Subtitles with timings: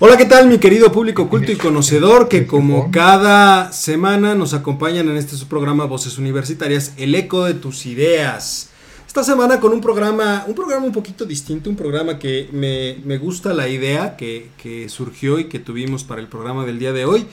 [0.00, 5.08] Hola, ¿qué tal mi querido público culto y conocedor que como cada semana nos acompañan
[5.08, 8.70] en este su programa Voces Universitarias, el eco de tus ideas.
[9.08, 13.52] Esta semana con un programa, un programa un poquito distinto, un programa que me, gusta
[13.52, 17.26] la idea que, que, surgió y que tuvimos para el programa del día de hoy.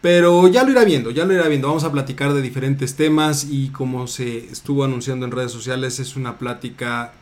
[0.00, 1.66] Pero ya lo irá viendo, ya lo irá viendo.
[1.66, 6.14] Vamos a platicar de diferentes temas y como se estuvo anunciando en redes sociales es
[6.14, 7.14] una plática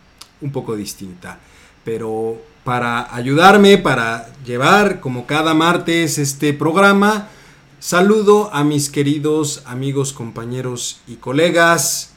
[0.43, 1.41] un poco distinta.
[1.87, 2.39] Pero
[2.69, 7.31] para ayudarme, para llevar como cada martes este programa.
[7.81, 12.13] Saludo a mis queridos amigos, compañeros y colegas.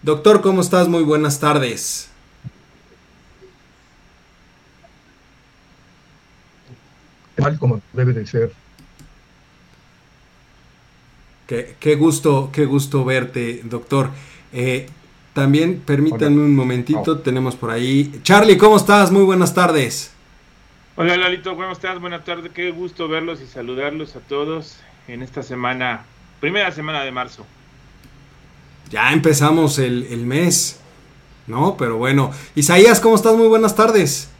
[0.00, 0.88] Doctor, ¿cómo estás?
[0.88, 2.08] Muy buenas tardes.
[7.34, 8.54] Tal como debe de ser.
[11.46, 14.08] Qué, gusto, qué gusto verte, doctor.
[14.54, 14.86] Eh,
[15.34, 18.20] también permítanme un momentito, tenemos por ahí.
[18.22, 19.10] Charlie, ¿cómo estás?
[19.10, 20.12] Muy buenas tardes.
[20.96, 22.00] Hola Lalito, ¿cómo estás?
[22.00, 26.04] Buenas tardes, qué gusto verlos y saludarlos a todos en esta semana,
[26.38, 27.44] primera semana de marzo.
[28.90, 30.78] Ya empezamos el, el mes,
[31.48, 31.76] ¿no?
[31.76, 33.34] Pero bueno, Isaías, ¿cómo estás?
[33.34, 34.30] Muy buenas tardes.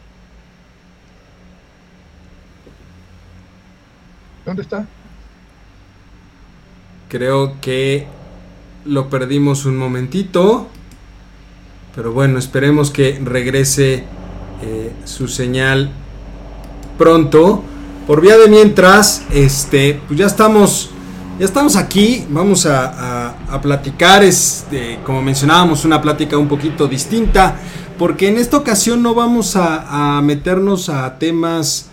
[4.45, 4.87] ¿Dónde está?
[7.09, 8.07] Creo que
[8.85, 10.69] lo perdimos un momentito.
[11.95, 14.05] Pero bueno, esperemos que regrese
[14.63, 15.91] eh, su señal
[16.99, 17.63] pronto.
[18.07, 20.91] Por vía de mientras, este, pues ya estamos,
[21.39, 22.27] ya estamos aquí.
[22.29, 27.57] Vamos a, platicar, este, como mencionábamos, una plática un poquito distinta.
[27.97, 31.91] Porque en esta ocasión no vamos a, meternos a temas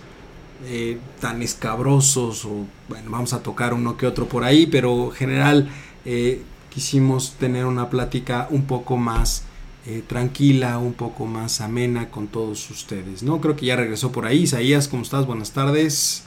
[0.66, 2.44] eh, tan escabrosos.
[2.46, 4.66] O bueno, vamos a tocar uno que otro por ahí.
[4.66, 5.70] Pero en general
[6.06, 9.44] eh, quisimos tener una plática un poco más
[9.88, 13.42] eh, tranquila, un poco más amena con todos ustedes, ¿no?
[13.42, 14.44] Creo que ya regresó por ahí.
[14.44, 15.26] Isaías, ¿cómo estás?
[15.26, 16.24] Buenas tardes.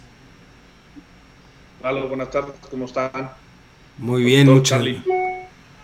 [1.82, 3.30] Hola, buenas tardes, ¿cómo están?
[3.98, 4.82] Muy bien, muchas,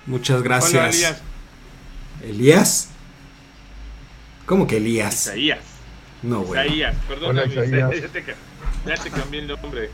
[0.07, 0.97] muchas gracias.
[0.97, 1.23] Elías.
[2.25, 2.89] ¿Elías?
[4.47, 5.27] ¿Cómo que Elías?
[5.27, 5.61] Isaías.
[6.23, 6.65] No, bueno.
[6.65, 7.91] Isaías, perdón, Hola, Isaías.
[8.85, 9.91] Ya, te, cambié el nombre.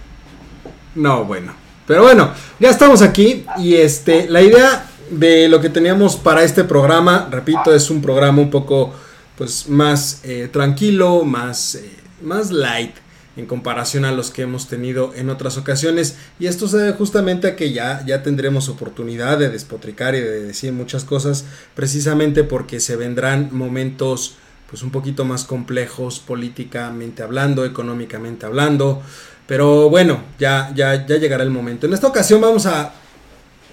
[0.95, 1.53] No, bueno.
[1.87, 6.65] Pero bueno, ya estamos aquí y este, la idea de lo que teníamos para este
[6.65, 7.29] programa.
[7.31, 8.93] Repito, es un programa un poco
[9.37, 11.91] pues más eh, tranquilo, más, eh,
[12.23, 12.95] más light
[13.37, 16.17] en comparación a los que hemos tenido en otras ocasiones.
[16.39, 20.43] Y esto se debe justamente a que ya, ya tendremos oportunidad de despotricar y de
[20.43, 21.45] decir muchas cosas,
[21.75, 24.37] precisamente porque se vendrán momentos
[24.71, 29.03] pues un poquito más complejos políticamente hablando, económicamente hablando.
[29.47, 31.87] Pero bueno, ya, ya, ya llegará el momento.
[31.87, 32.93] En esta ocasión vamos a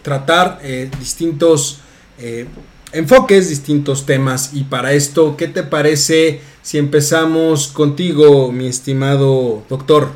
[0.03, 1.79] tratar eh, distintos
[2.19, 2.45] eh,
[2.91, 4.53] enfoques, distintos temas.
[4.53, 10.11] Y para esto, ¿qué te parece si empezamos contigo, mi estimado doctor?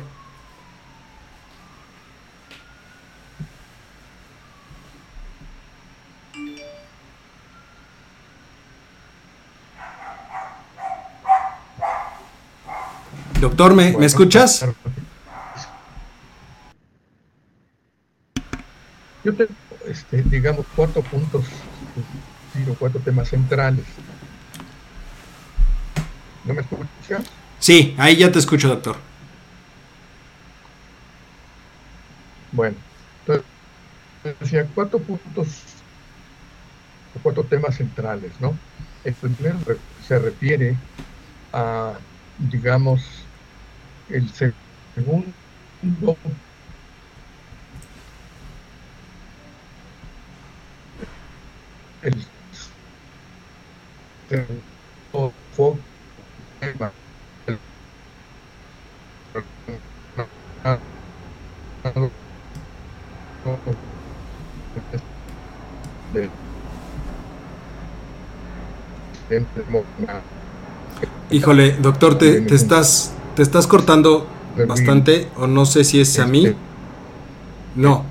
[13.40, 14.64] Doctor, ¿me, ¿me escuchas?
[19.24, 19.46] Yo te
[19.88, 21.44] este, digamos, cuatro puntos,
[22.78, 23.84] cuatro temas centrales.
[26.44, 27.24] ¿No me escuchas?
[27.58, 28.96] Sí, ahí ya te escucho, doctor.
[32.52, 32.76] Bueno,
[33.20, 33.44] entonces,
[34.40, 35.48] decía cuatro puntos,
[37.14, 38.56] o cuatro temas centrales, ¿no?
[39.04, 39.58] El primero
[40.06, 40.76] se refiere
[41.52, 41.94] a,
[42.38, 43.02] digamos,
[44.08, 45.32] el segundo
[52.02, 52.14] el
[71.30, 74.26] Híjole, doctor, te, te, estás te estás cortando
[74.66, 76.54] bastante o no sé si es a mí.
[77.74, 78.04] No.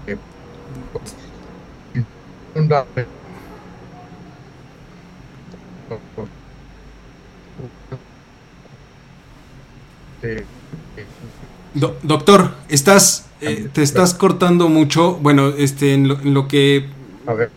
[12.04, 15.16] Doctor, estás, eh, te estás cortando mucho.
[15.16, 16.88] Bueno, este, en lo, que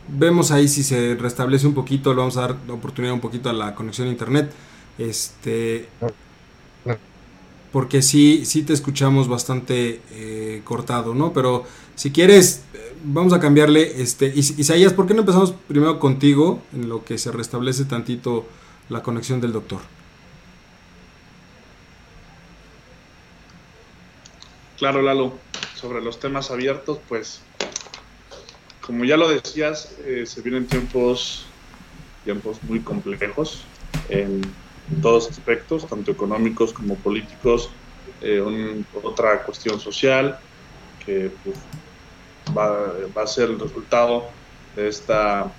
[0.08, 3.48] vemos ahí si se restablece un poquito, le vamos a dar la oportunidad un poquito
[3.50, 4.52] a la conexión a internet.
[4.98, 5.88] Este.
[7.72, 11.32] Porque sí, sí te escuchamos bastante eh, cortado, ¿no?
[11.32, 12.64] Pero si quieres,
[13.04, 14.00] vamos a cambiarle.
[14.02, 18.46] Este, Isaías, ¿por qué no empezamos primero contigo en lo que se restablece tantito
[18.88, 19.80] la conexión del doctor?
[24.78, 25.34] Claro, Lalo,
[25.74, 27.42] sobre los temas abiertos, pues
[28.80, 31.46] como ya lo decías, eh, se vienen tiempos,
[32.24, 33.62] tiempos muy complejos
[34.08, 34.42] en,
[35.02, 37.70] todos aspectos, tanto económicos como políticos,
[38.22, 38.42] eh,
[39.04, 40.36] otra cuestión social
[41.06, 41.56] que pues,
[42.56, 44.24] va, va, a ser el resultado
[44.76, 45.52] de esta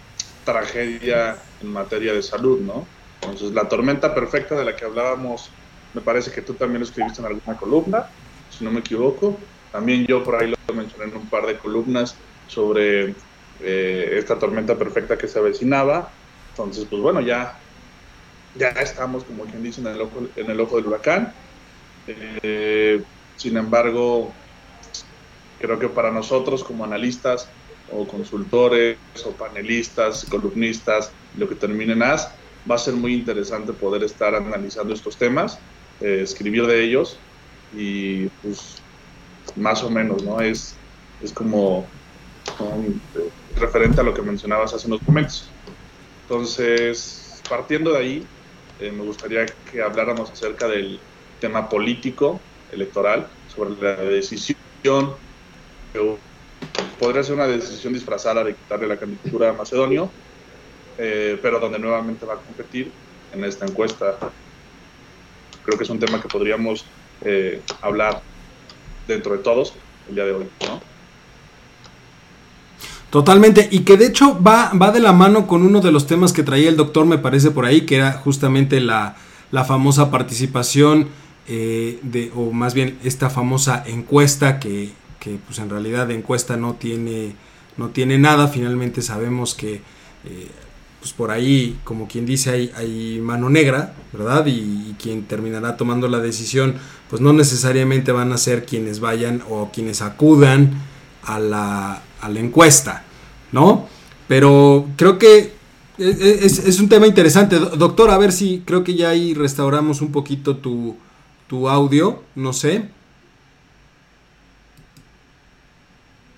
[0.46, 2.86] tragedia en materia de salud, ¿no?
[3.22, 5.50] Entonces, la tormenta perfecta de la que hablábamos,
[5.94, 8.08] me parece que tú también lo escribiste en alguna columna,
[8.50, 9.38] si no me equivoco.
[9.72, 12.16] También yo por ahí lo mencioné en un par de columnas
[12.48, 13.16] sobre
[13.62, 16.12] eh, esta tormenta perfecta que se avecinaba.
[16.50, 17.58] Entonces, pues bueno, ya,
[18.56, 21.34] ya estamos, como quien dice, en el ojo, en el ojo del huracán.
[22.08, 23.02] Eh,
[23.36, 24.34] sin embargo,
[25.62, 27.48] creo que para nosotros como analistas
[27.92, 32.30] o consultores o panelistas, columnistas, lo que termine en AS,
[32.70, 35.60] va a ser muy interesante poder estar analizando estos temas,
[36.00, 37.18] eh, escribir de ellos
[37.76, 38.82] y pues
[39.56, 40.40] más o menos, ¿no?
[40.40, 40.76] Es,
[41.22, 41.86] es como
[42.60, 43.30] eh,
[43.60, 45.50] referente a lo que mencionabas hace unos momentos.
[46.24, 48.28] Entonces, partiendo de ahí,
[48.80, 51.00] eh, me gustaría que habláramos acerca del
[51.40, 52.40] tema político,
[52.72, 55.16] electoral, sobre la decisión,
[57.00, 60.10] podría ser una decisión disfrazada de quitarle la candidatura a Macedonio,
[60.98, 62.92] eh, pero donde nuevamente va a competir
[63.34, 64.18] en esta encuesta.
[65.64, 66.86] Creo que es un tema que podríamos
[67.82, 68.22] hablar
[69.08, 69.74] dentro de todos
[70.10, 70.82] el día de hoy, ¿no?
[73.12, 76.32] Totalmente, y que de hecho va, va de la mano con uno de los temas
[76.32, 79.18] que traía el doctor, me parece por ahí, que era justamente la,
[79.52, 81.10] la famosa participación,
[81.46, 84.92] eh, de, o más bien esta famosa encuesta, que,
[85.22, 87.36] que, pues en realidad de encuesta no tiene,
[87.78, 89.76] no tiene nada, finalmente sabemos que
[90.26, 90.50] eh,
[91.00, 94.46] pues por ahí, como quien dice, hay, mano negra, ¿verdad?
[94.48, 96.76] Y, quien terminará tomando la decisión,
[97.10, 100.74] pues no necesariamente van a ser quienes vayan o quienes acudan
[101.24, 103.04] a la, a la encuesta,
[103.52, 103.88] ¿no?
[104.28, 105.54] Pero creo que
[105.98, 107.58] es, un tema interesante.
[107.58, 110.96] Doctor, a ver si creo que ya ahí restauramos un poquito tu,
[111.48, 112.90] tu audio, no sé.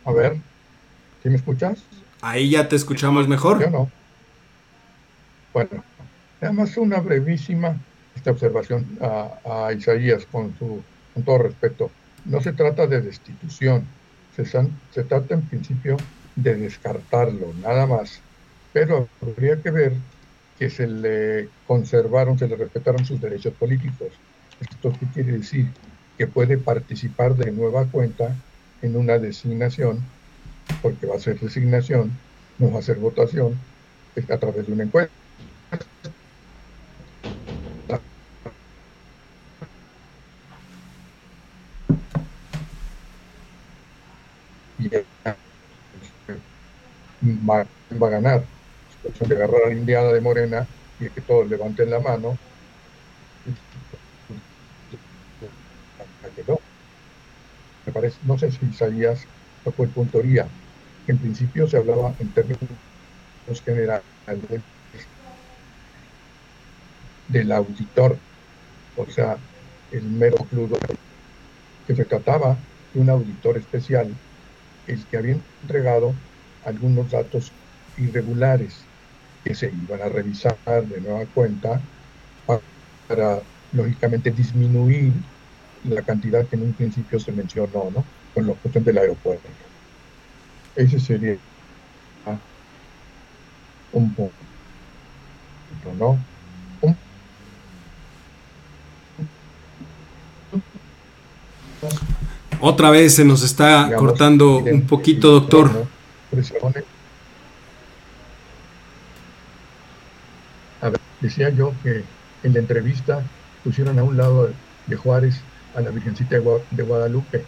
[0.06, 0.38] A ver,
[1.22, 1.80] ¿sí me escuchas?
[2.22, 3.62] Ahí ya te escuchamos mejor.
[3.62, 3.92] Yo no.
[5.54, 5.84] Bueno,
[6.42, 7.78] nada más una brevísima
[8.16, 10.82] esta observación a, a Isaías con, su,
[11.14, 11.92] con todo respeto.
[12.26, 13.86] No se trata de destitución,
[14.36, 15.98] se, trata en principio
[16.36, 18.20] de descartarlo, nada más.
[18.72, 19.94] Pero habría que ver
[20.58, 24.10] que se le conservaron, se le respetaron sus derechos políticos.
[24.60, 25.68] ¿Esto qué quiere decir?
[26.18, 28.36] Que puede participar de nueva cuenta
[28.84, 30.00] en una designación,
[30.84, 32.12] porque va a ser designación,
[32.60, 33.58] no va a ser votación,
[34.30, 35.12] a través de una encuesta.
[47.50, 48.44] va, a ganar.
[48.92, 50.68] Situación de agarrar la indiana de Morena
[51.00, 52.38] y que todos levanten la mano.
[57.86, 59.28] Me parece, no sé si Isaías
[59.64, 62.58] tocó el punto En principio se hablaba en términos
[63.64, 64.04] generales
[67.28, 68.18] del auditor,
[68.98, 69.38] o sea,
[69.92, 70.78] el mero cludo,
[71.86, 72.58] que se trataba
[72.92, 74.12] de un auditor especial
[74.88, 76.16] el que había entregado
[76.66, 77.52] algunos datos
[77.98, 78.84] irregulares
[79.44, 81.80] que se iban a revisar de nueva cuenta
[83.08, 85.14] para, lógicamente disminuir
[85.84, 88.23] la cantidad que en un principio se mencionó, ¿no?
[88.34, 89.48] Con la cuestión del aeropuerto.
[90.76, 91.38] Ese sería
[93.92, 94.34] un punto,
[96.00, 96.20] ¿no?
[102.60, 105.86] Otra vez se nos está cortando un poquito, doctor.
[110.82, 112.04] A ver, decía yo que
[112.44, 113.22] en la entrevista
[113.64, 114.50] pusieron a un lado
[114.88, 115.42] de Juárez
[115.76, 116.38] a la Virgencita
[116.72, 117.46] de Guadalupe.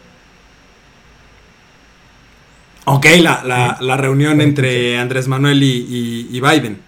[2.87, 6.79] Ok, la, la, reunión entre Andrés Manuel y, y, Biden.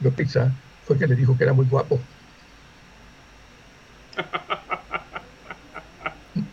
[0.00, 0.52] Lo pizza
[0.86, 1.98] fue que le dijo que era muy guapo.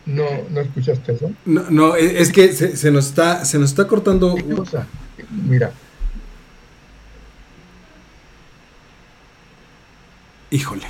[0.06, 1.30] ¿No, ¿No escuchaste eso?
[1.44, 4.34] No, no es que se, se, nos está, se nos está cortando.
[4.34, 4.88] ¿Qué cosa?
[5.30, 5.70] Mira.
[10.50, 10.86] Híjole.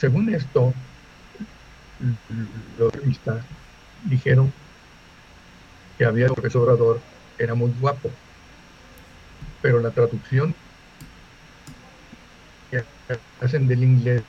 [0.00, 0.74] Según esto,
[2.78, 3.44] los revistas
[4.04, 4.52] dijeron
[5.98, 7.00] que había López Obrador
[7.38, 8.10] era muy guapo,
[9.62, 10.54] pero la traducción
[12.70, 12.84] que
[13.40, 14.22] hacen del inglés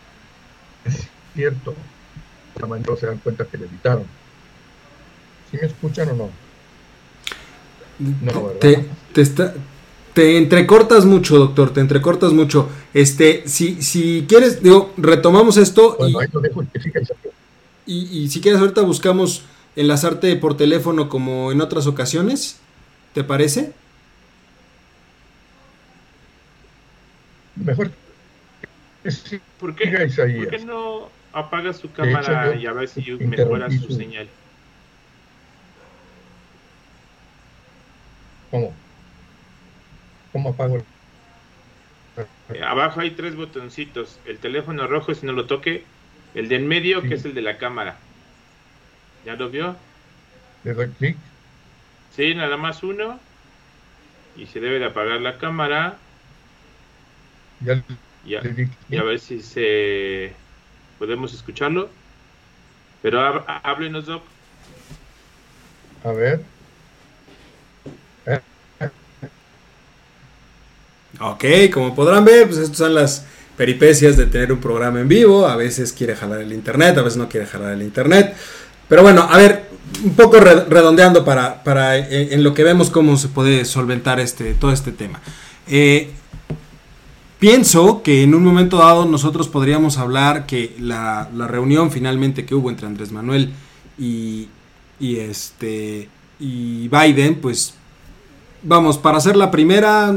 [0.86, 1.76] es cierto.
[2.60, 4.06] La manera se dan cuenta que le evitaron.
[5.50, 6.30] ¿Sí me escuchan o no?
[8.00, 8.60] No, ¿verdad?
[8.60, 9.54] Te, te, está,
[10.14, 12.70] te entrecortas mucho, doctor, te entrecortas mucho.
[12.94, 15.96] Este, si, si quieres, digo, retomamos esto.
[15.98, 16.64] Bueno, y, ahí lo dejo
[17.86, 19.44] y, y, si quieres, ahorita buscamos
[19.76, 22.60] enlazarte por teléfono como en otras ocasiones.
[23.14, 23.74] ¿Te parece?
[27.56, 27.92] Mejor.
[29.60, 34.28] ¿Por qué, ¿Por qué no apaga su cámara y a ver si mejora su señal?
[38.52, 38.74] ¿Cómo?
[40.32, 40.84] ¿Cómo apago?
[42.54, 44.20] Eh, abajo hay tres botoncitos.
[44.26, 45.84] El teléfono rojo, si no lo toque.
[46.34, 47.98] El de en medio, que es el de la cámara.
[49.26, 49.76] ¿Ya lo vio?
[50.64, 51.18] ¿Le doy clic?
[52.16, 53.20] Sí, nada más uno.
[54.38, 55.98] Y se debe de apagar la cámara.
[57.64, 57.84] Ya,
[58.26, 58.42] ya,
[58.90, 60.34] y a ver si se
[60.98, 61.90] podemos escucharlo.
[63.02, 63.20] Pero
[63.64, 64.24] háblenos, Doc.
[66.04, 66.42] A ver.
[71.20, 73.26] Ok, como podrán ver, pues estas son las
[73.58, 75.46] peripecias de tener un programa en vivo.
[75.46, 78.36] A veces quiere jalar el internet, a veces no quiere jalar el internet.
[78.88, 79.70] Pero bueno, a ver,
[80.04, 84.54] un poco redondeando para, para eh, en, lo que vemos cómo se puede solventar este,
[84.54, 85.22] todo este tema.
[85.68, 86.12] Eh,
[87.40, 92.56] pienso que en un momento dado nosotros podríamos hablar que la, la reunión finalmente que
[92.56, 93.54] hubo entre Andrés Manuel
[93.98, 94.48] y,
[95.00, 97.76] y, este, y Biden, pues
[98.64, 100.16] vamos, para ser la primera,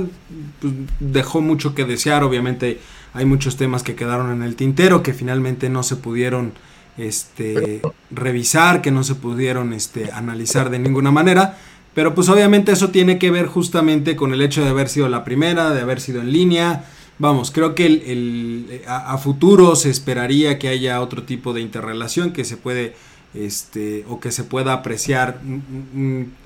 [0.60, 2.24] pues, dejó mucho que desear.
[2.24, 2.80] Obviamente
[3.12, 6.52] hay muchos temas que quedaron en el tintero que finalmente no se pudieron
[6.96, 11.58] este, revisar, que no se pudieron este, analizar de ninguna manera.
[11.94, 15.22] Pero pues obviamente eso tiene que ver justamente con el hecho de haber sido la
[15.24, 16.84] primera, de haber sido en línea.
[17.18, 22.44] Vamos, creo que el, a, futuro se esperaría que haya otro tipo de interrelación que
[22.44, 22.96] se puede
[23.34, 25.40] este, o que se pueda apreciar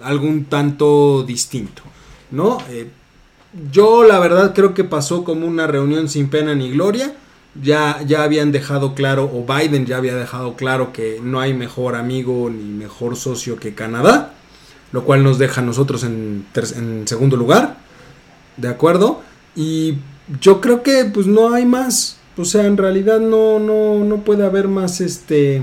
[0.03, 1.83] algún tanto distinto,
[2.31, 2.59] ¿no?
[2.71, 2.89] Eh,
[3.73, 7.15] yo la verdad creo que pasó como una reunión sin pena ni gloria.
[7.61, 11.97] Ya, ya habían dejado claro, o Biden ya había dejado claro que no hay mejor
[11.97, 14.35] amigo ni mejor socio que Canadá,
[14.93, 17.79] lo cual nos deja a nosotros en, en segundo lugar,
[18.59, 19.23] ¿de acuerdo?
[19.57, 19.97] Y
[20.41, 24.45] yo creo que pues no hay más, o sea, en realidad no, no, no puede
[24.45, 25.63] haber más este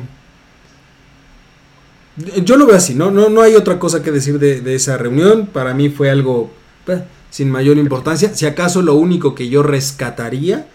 [2.17, 3.12] yo lo veo así, ¿no?
[3.12, 5.48] No, no hay otra cosa que decir de, esa reunión.
[5.48, 6.50] Para mí fue algo
[6.88, 8.34] eh, sin mayor importancia.
[8.34, 10.67] Si acaso lo único que yo rescataría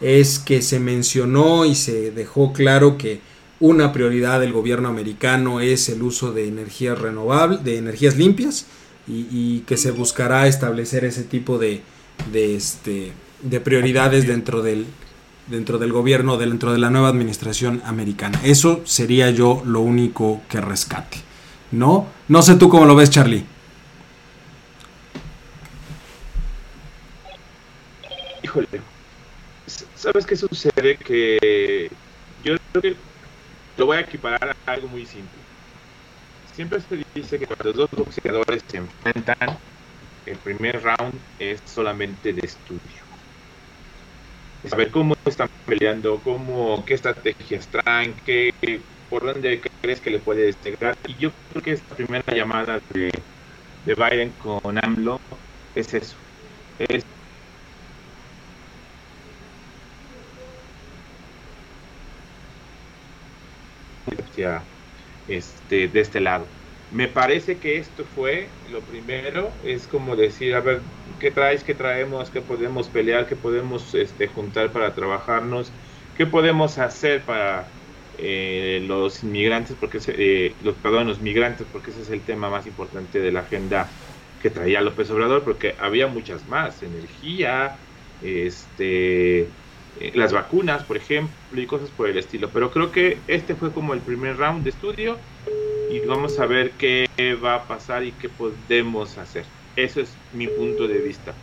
[0.00, 3.20] es que se mencionó y se dejó claro que
[3.60, 8.66] una prioridad del gobierno americano es el uso de energías renovables, de energías limpias,
[9.08, 11.80] y, que se buscará establecer ese tipo de,
[12.32, 14.86] de, este, de prioridades dentro del,
[15.46, 18.40] dentro del gobierno, dentro de la nueva administración americana.
[18.44, 21.18] Eso sería yo lo único que rescate.
[21.72, 22.06] ¿No?
[22.28, 23.44] No sé tú cómo lo ves, Charlie.
[28.42, 28.68] Híjole.
[29.96, 30.96] ¿Sabes qué sucede?
[30.96, 31.90] Que
[32.44, 32.96] yo creo que
[33.76, 35.38] lo voy a equiparar a algo muy simple.
[36.54, 39.58] Siempre se dice que cuando dos boxeadores se enfrentan,
[40.24, 43.05] el primer round es solamente de estudio
[44.64, 48.50] saber cómo están peleando, cómo, qué estrategias traen, qué,
[49.08, 50.94] por dónde crees que le puede llegar.
[51.06, 53.10] Y yo creo que esta primera llamada de,
[53.84, 55.18] de Biden con AMLO
[55.74, 56.18] es eso.
[56.78, 57.04] Es
[65.26, 66.55] este, de este lado.
[66.92, 70.80] Me parece que esto fue lo primero, es como decir, a ver,
[71.18, 75.72] ¿qué traes, qué traemos, qué podemos pelear, qué podemos este, juntar para trabajarnos,
[76.16, 77.68] qué podemos hacer para
[78.18, 82.66] eh, los inmigrantes, porque eh, los, perdón, los migrantes, porque ese es el tema más
[82.66, 83.88] importante de la agenda
[84.40, 87.76] que traía López Obrador, porque había muchas más, energía,
[88.20, 89.40] este,
[89.96, 92.52] eh, las vacunas, por ejemplo, y cosas por el estilo.
[92.52, 95.18] Pero creo que este fue como el primer round de estudio
[95.90, 97.08] y vamos a ver qué
[97.42, 99.44] va a pasar y qué podemos hacer.
[99.76, 101.34] Ese es mi punto de vista.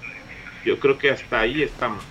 [0.66, 2.04] Yo creo que hasta ahí estamos.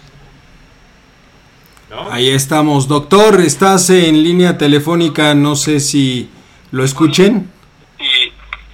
[2.11, 6.31] Ahí estamos, doctor, estás en línea telefónica, no sé si
[6.71, 7.51] lo escuchen.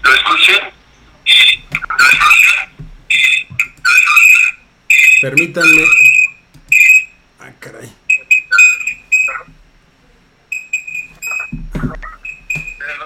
[0.05, 0.57] ¿Lo escuchen?
[5.21, 5.83] Permítanme.
[7.41, 7.93] Ah, caray.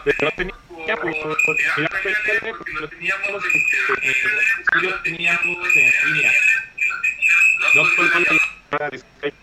[0.04, 0.54] Pero tenía,
[1.00, 3.44] pues, lo teníamos,
[4.80, 6.32] lo teníamos en línea.
[7.74, 9.36] No por de Skype.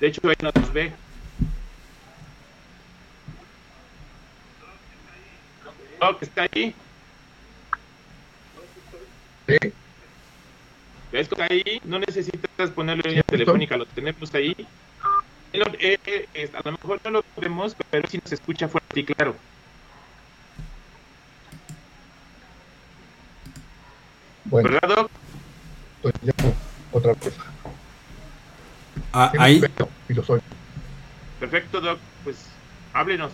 [0.00, 0.92] De hecho, ahí nos ve.
[6.18, 6.74] Que está ahí.
[9.46, 9.58] Sí.
[11.12, 11.80] ¿Ves que está ahí?
[11.84, 14.56] No necesitas ponerlo en línea telefónica, lo tenemos ahí.
[15.52, 15.98] Eh,
[16.34, 19.36] eh, a lo mejor no lo vemos, pero sí nos escucha fuerte y claro.
[24.50, 25.08] Bueno, ¿Verdad, Doc?
[26.02, 26.32] estoy ya
[26.92, 27.36] otra vez.
[29.12, 30.40] Ah, ahí, veo Y lo soy.
[31.38, 31.98] Perfecto, Doc.
[32.24, 32.48] Pues
[32.94, 33.32] háblenos.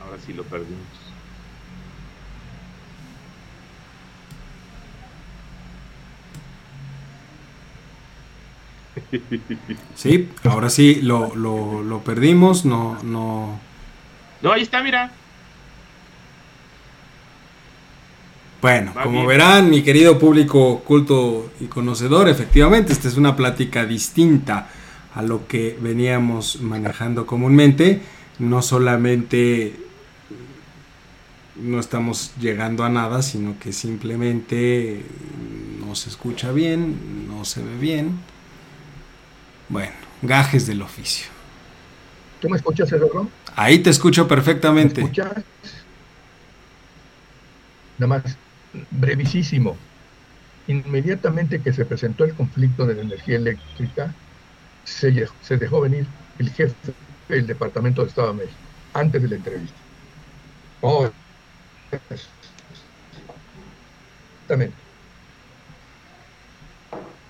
[0.00, 1.07] Ahora sí lo perdimos.
[9.94, 13.58] Sí, ahora sí lo, lo, lo perdimos, no, no.
[14.42, 15.12] No, ahí está, mira.
[18.60, 19.28] Bueno, Va como bien.
[19.28, 24.68] verán, mi querido público culto y conocedor, efectivamente, esta es una plática distinta
[25.14, 28.02] a lo que veníamos manejando comúnmente.
[28.40, 29.76] No solamente
[31.56, 35.04] no estamos llegando a nada, sino que simplemente
[35.84, 38.18] no se escucha bien, no se ve bien.
[39.68, 41.26] Bueno, gajes del oficio.
[42.40, 43.28] ¿Tú me escuchas, Eduardo?
[43.56, 45.00] Ahí te escucho ¿Me perfectamente.
[45.00, 45.44] escuchas?
[47.98, 48.36] Nada más,
[48.90, 49.76] brevísimo.
[50.68, 54.14] Inmediatamente que se presentó el conflicto de la energía eléctrica,
[54.84, 55.10] se,
[55.56, 56.06] dejó venir
[56.38, 56.74] el jefe
[57.28, 58.58] del Departamento de Estado de México,
[58.94, 59.76] antes de la entrevista.
[60.80, 61.08] Oh,
[64.38, 64.76] exactamente.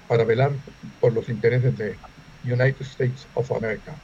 [0.07, 0.53] Para velar
[1.01, 1.97] por los intereses de
[2.45, 3.95] United States of America.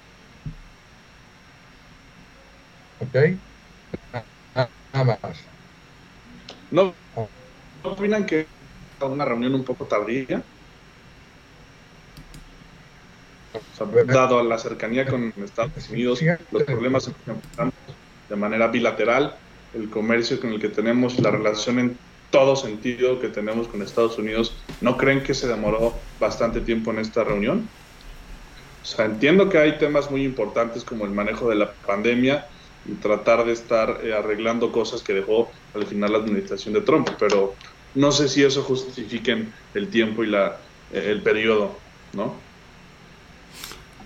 [3.01, 3.37] ¿Ok?
[4.93, 5.37] Nada más.
[6.71, 6.95] ¿No,
[7.85, 8.47] ¿No opinan que
[8.99, 10.43] fue una reunión un poco tardía?
[13.53, 16.21] O sea, dado a la cercanía con Estados Unidos,
[16.51, 17.75] los problemas que enfrentamos
[18.29, 19.37] de manera bilateral,
[19.75, 21.99] el comercio con el que tenemos, la relación en
[22.31, 26.99] todo sentido que tenemos con Estados Unidos, ¿no creen que se demoró bastante tiempo en
[26.99, 27.69] esta reunión?
[28.85, 32.47] O sea, entiendo que hay temas muy importantes como el manejo de la pandemia
[32.87, 37.09] y tratar de estar eh, arreglando cosas que dejó al final la administración de Trump,
[37.19, 37.55] pero
[37.95, 40.59] no sé si eso justifiquen el tiempo y la,
[40.93, 41.79] eh, el periodo,
[42.13, 42.35] ¿no?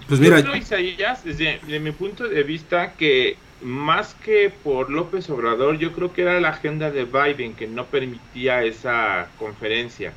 [0.07, 4.91] Pues mira, Yo creo, Isaías, desde, desde mi punto de vista, que más que por
[4.91, 10.13] López Obrador, yo creo que era la agenda de Biden que no permitía esa conferencia.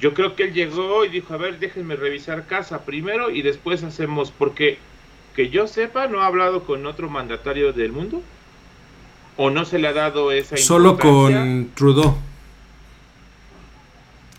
[0.00, 3.82] Yo creo que él llegó y dijo, a ver, déjenme revisar casa primero y después
[3.82, 4.78] hacemos, porque
[5.34, 8.22] que yo sepa, no ha hablado con otro mandatario del mundo.
[9.36, 12.16] ¿O no se le ha dado esa solo con Trudeau.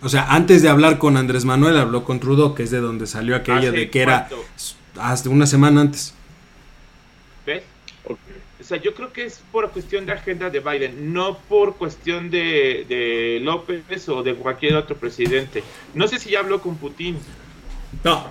[0.01, 3.07] O sea, antes de hablar con Andrés Manuel, habló con Trudeau, que es de donde
[3.07, 4.29] salió aquello ¿Hace de que era
[4.99, 6.13] hasta una semana antes.
[8.69, 12.85] Sea, yo creo que es por cuestión de agenda de Biden, no por cuestión de,
[12.87, 15.63] de López o de cualquier otro presidente.
[15.95, 17.17] No sé si ya habló con Putin.
[18.03, 18.27] No.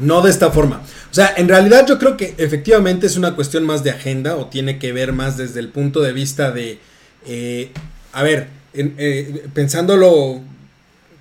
[0.00, 0.82] No de esta forma.
[1.08, 4.46] O sea, en realidad yo creo que efectivamente es una cuestión más de agenda o
[4.46, 6.80] tiene que ver más desde el punto de vista de,
[7.24, 7.70] eh,
[8.12, 10.40] a ver, eh, pensándolo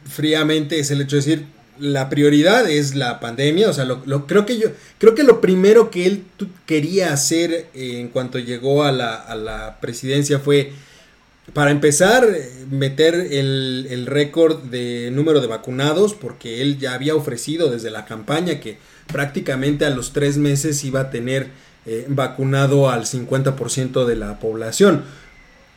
[0.10, 1.46] fríamente es el hecho de decir,
[1.82, 5.42] la prioridad es la pandemia, o sea, lo, lo- creo que yo, creo que lo
[5.42, 6.24] primero que él
[6.66, 10.72] quería hacer eh, en cuanto llegó a la, a la presidencia fue,
[11.54, 17.16] para empezar, eh, meter el, el récord de número de vacunados, porque él ya había
[17.16, 18.78] ofrecido desde la campaña que
[19.12, 21.48] prácticamente a los tres meses iba a tener
[21.86, 25.04] eh, vacunado al 50% de la población.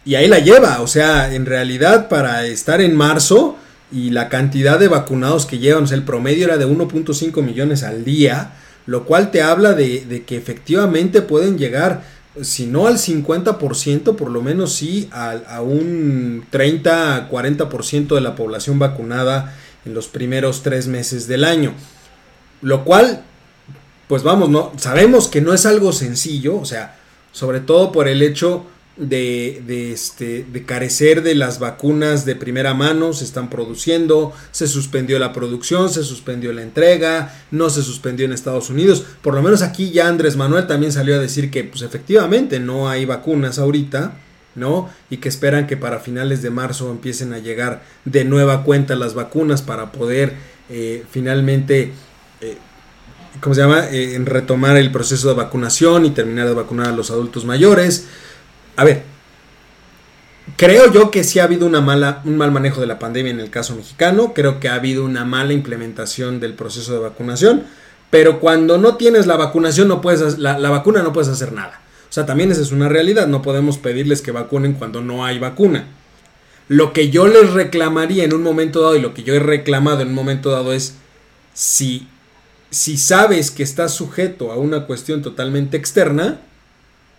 [0.04, 3.56] Y ahí la lleva, o sea, en realidad para estar en marzo
[3.94, 8.54] y la cantidad de vacunados que llevan, el promedio era de 1.5 millones al día,
[8.86, 12.02] lo cual te habla de, de que efectivamente pueden llegar,
[12.42, 18.80] si no al 50%, por lo menos sí a, a un 30-40% de la población
[18.80, 19.54] vacunada
[19.84, 21.72] en los primeros tres meses del año.
[22.62, 23.22] Lo cual,
[24.08, 26.96] pues vamos, no, sabemos que no es algo sencillo, o sea,
[27.30, 32.74] sobre todo por el hecho de, de, este, de carecer de las vacunas de primera
[32.74, 38.24] mano, se están produciendo, se suspendió la producción, se suspendió la entrega, no se suspendió
[38.24, 41.64] en Estados Unidos, por lo menos aquí ya Andrés Manuel también salió a decir que
[41.64, 44.16] pues efectivamente no hay vacunas ahorita,
[44.54, 44.88] ¿no?
[45.10, 49.14] Y que esperan que para finales de marzo empiecen a llegar de nueva cuenta las
[49.14, 50.34] vacunas para poder
[50.70, 51.92] eh, finalmente...
[52.40, 52.58] Eh,
[53.40, 53.86] ¿Cómo se llama?
[53.90, 58.06] Eh, retomar el proceso de vacunación y terminar de vacunar a los adultos mayores
[58.76, 59.02] a ver,
[60.56, 63.40] creo yo que sí ha habido una mala, un mal manejo de la pandemia en
[63.40, 67.64] el caso mexicano, creo que ha habido una mala implementación del proceso de vacunación,
[68.10, 71.80] pero cuando no tienes la vacunación, no puedes, la, la vacuna no puedes hacer nada.
[72.08, 75.40] O sea, también esa es una realidad, no podemos pedirles que vacunen cuando no hay
[75.40, 75.88] vacuna.
[76.68, 80.00] Lo que yo les reclamaría en un momento dado y lo que yo he reclamado
[80.00, 80.94] en un momento dado es
[81.52, 82.06] si,
[82.70, 86.40] si sabes que estás sujeto a una cuestión totalmente externa,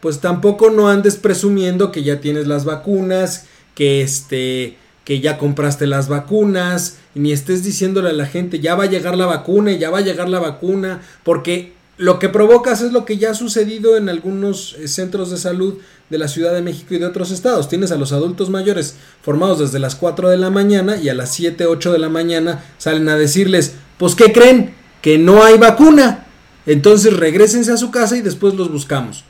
[0.06, 5.88] pues tampoco no andes presumiendo que ya tienes las vacunas, que este que ya compraste
[5.88, 9.80] las vacunas, ni estés diciéndole a la gente, ya va a llegar la vacuna y
[9.80, 13.34] ya va a llegar la vacuna, porque lo que provocas es lo que ya ha
[13.34, 15.80] sucedido en algunos eh, centros de salud
[16.12, 17.68] de la Ciudad de México y de otros estados.
[17.68, 21.34] Tienes a los adultos mayores formados desde las 4 de la mañana y a las
[21.34, 24.76] 7, 8 de la mañana salen a decirles, pues ¿qué creen?
[25.02, 26.28] Que no hay vacuna.
[26.68, 29.24] Entonces regresense a su casa y después los buscamos.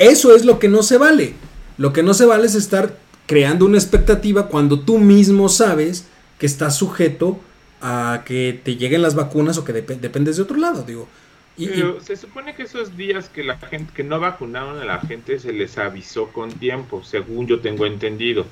[0.00, 1.34] Eso es lo que no se vale.
[1.76, 6.06] Lo que no se vale es estar creando una expectativa cuando tú mismo sabes
[6.38, 7.38] que estás sujeto
[7.82, 11.06] a que te lleguen las vacunas o que dependes de otro lado, digo.
[11.58, 15.00] Y, pero se supone que esos días que la gente que no vacunaron a la
[15.00, 18.46] gente se les avisó con tiempo, según yo tengo entendido.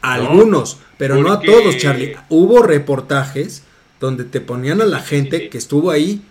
[0.00, 2.16] Algunos, pero no a todos, Charlie.
[2.28, 3.62] Hubo reportajes
[4.00, 6.22] donde te ponían a la gente que estuvo ahí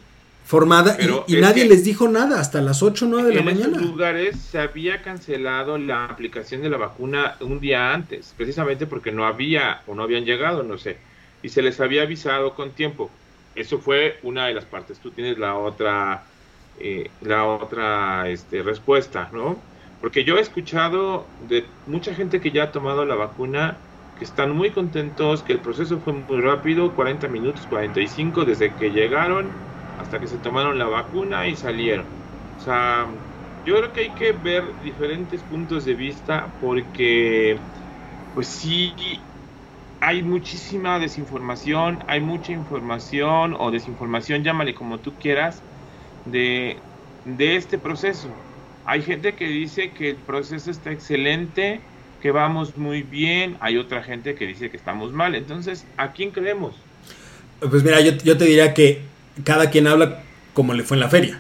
[0.48, 3.78] formada y, nadie les dijo nada hasta las 8 o 9 de la mañana.
[3.78, 9.12] En lugares se había cancelado la aplicación de la vacuna un día antes, precisamente porque
[9.12, 11.00] no había o no habían llegado, no sé,
[11.44, 13.12] y se les había avisado con tiempo.
[13.56, 15.00] Eso fue una de las partes.
[15.00, 16.24] Tú tienes la otra,
[16.80, 19.60] eh, la otra este, respuesta, ¿no?
[20.00, 23.76] Porque yo he escuchado de mucha gente que ya ha tomado la vacuna
[24.18, 28.92] que están muy contentos, que el proceso fue muy rápido, 40 minutos, 45 desde que
[28.92, 29.48] llegaron
[30.00, 32.06] hasta que se tomaron la vacuna y salieron.
[32.60, 33.08] O sea,
[33.66, 37.58] yo creo que hay que ver diferentes puntos de vista porque,
[38.34, 38.94] pues sí,
[40.00, 45.62] hay muchísima desinformación, hay mucha información o desinformación, llámale como tú quieras,
[46.26, 46.78] de,
[47.26, 48.30] de este proceso.
[48.86, 51.82] Hay gente que dice que el proceso está excelente,
[52.22, 55.36] que vamos muy bien, hay otra gente que dice que estamos mal.
[55.36, 56.74] Entonces, ¿a quién creemos?
[57.60, 59.02] Pues mira, yo, yo te diría que
[59.44, 60.24] cada quien habla
[60.54, 61.40] como le fue en la feria.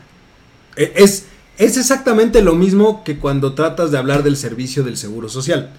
[0.75, 1.25] E, es,
[1.57, 5.71] es exactamente lo mismo que cuando tratas de hablar del servicio del seguro social.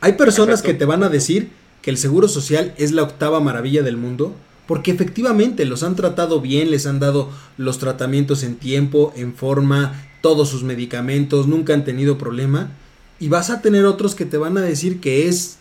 [0.00, 3.82] Hay personas que te van a decir que el seguro social es la octava maravilla
[3.82, 4.34] del mundo,
[4.66, 10.06] porque efectivamente los han tratado bien, les han dado los tratamientos en tiempo, en forma,
[10.20, 12.70] todos sus medicamentos, nunca han tenido problema.
[13.18, 15.58] Y vas a tener otros que te van a decir que es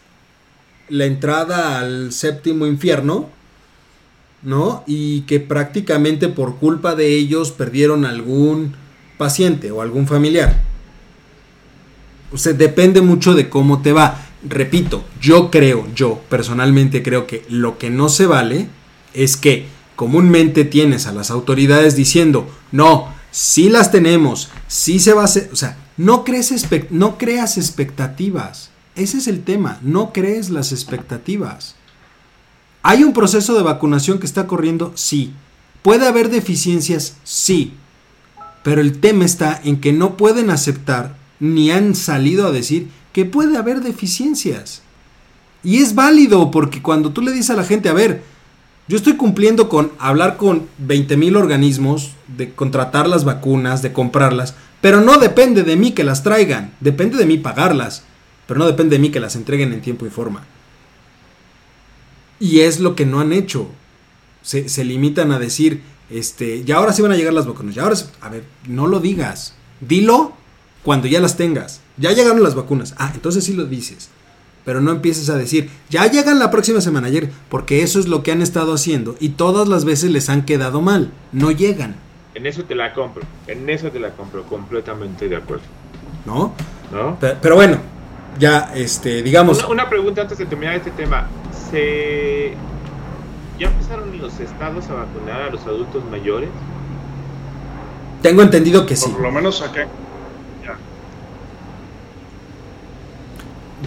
[0.89, 3.29] la entrada al séptimo infierno,
[4.43, 4.83] ¿no?
[4.87, 8.73] Y que prácticamente por culpa de ellos perdieron algún
[9.17, 10.61] paciente o algún familiar.
[12.31, 14.27] O sea, depende mucho de cómo te va.
[14.47, 18.67] Repito, yo creo, yo personalmente creo que lo que no se vale
[19.13, 25.21] es que comúnmente tienes a las autoridades diciendo, no, sí las tenemos, sí se va
[25.21, 26.51] a hacer, o sea, no, crees
[26.89, 28.71] no creas expectativas.
[28.95, 31.75] Ese es el tema, no crees las expectativas.
[32.83, 34.91] ¿Hay un proceso de vacunación que está corriendo?
[34.95, 35.33] Sí.
[35.83, 37.15] ¿Puede haber deficiencias?
[37.23, 37.73] Sí.
[38.63, 43.25] Pero el tema está en que no pueden aceptar ni han salido a decir que
[43.25, 44.81] puede haber deficiencias.
[45.63, 48.23] Y es válido porque cuando tú le dices a la gente, a ver,
[48.87, 54.55] yo estoy cumpliendo con hablar con 20 mil organismos, de contratar las vacunas, de comprarlas,
[54.81, 58.03] pero no depende de mí que las traigan, depende de mí pagarlas,
[58.47, 60.43] pero no depende de mí que las entreguen en tiempo y forma.
[62.41, 63.67] Y es lo que no han hecho.
[64.41, 67.75] Se, limitan a decir, este, ya ahora sí van a llegar las vacunas.
[67.75, 69.53] Ya ahora a ver, no lo digas.
[69.79, 70.33] Dilo
[70.81, 71.81] cuando ya las tengas.
[71.97, 72.95] Ya llegaron las vacunas.
[72.97, 74.09] Ah, entonces sí lo dices.
[74.65, 78.23] Pero no empieces a decir, ya llegan la próxima semana ayer, porque eso es lo
[78.23, 81.11] que han estado haciendo y todas las veces les han quedado mal.
[81.31, 81.95] No llegan.
[82.33, 83.23] En eso te la compro.
[83.45, 84.43] En eso te la compro.
[84.45, 85.63] Completamente de acuerdo.
[86.25, 86.55] ¿No?
[86.91, 87.17] ¿No?
[87.19, 87.77] Pero, bueno,
[88.39, 89.59] ya, este, digamos.
[89.59, 91.27] Una, una, pregunta antes de terminar este tema.
[91.71, 92.53] Este,
[93.57, 96.49] ya empezaron los estados a vacunar a los adultos mayores.
[98.21, 99.09] Tengo entendido que sí.
[99.09, 99.87] Por lo menos acá.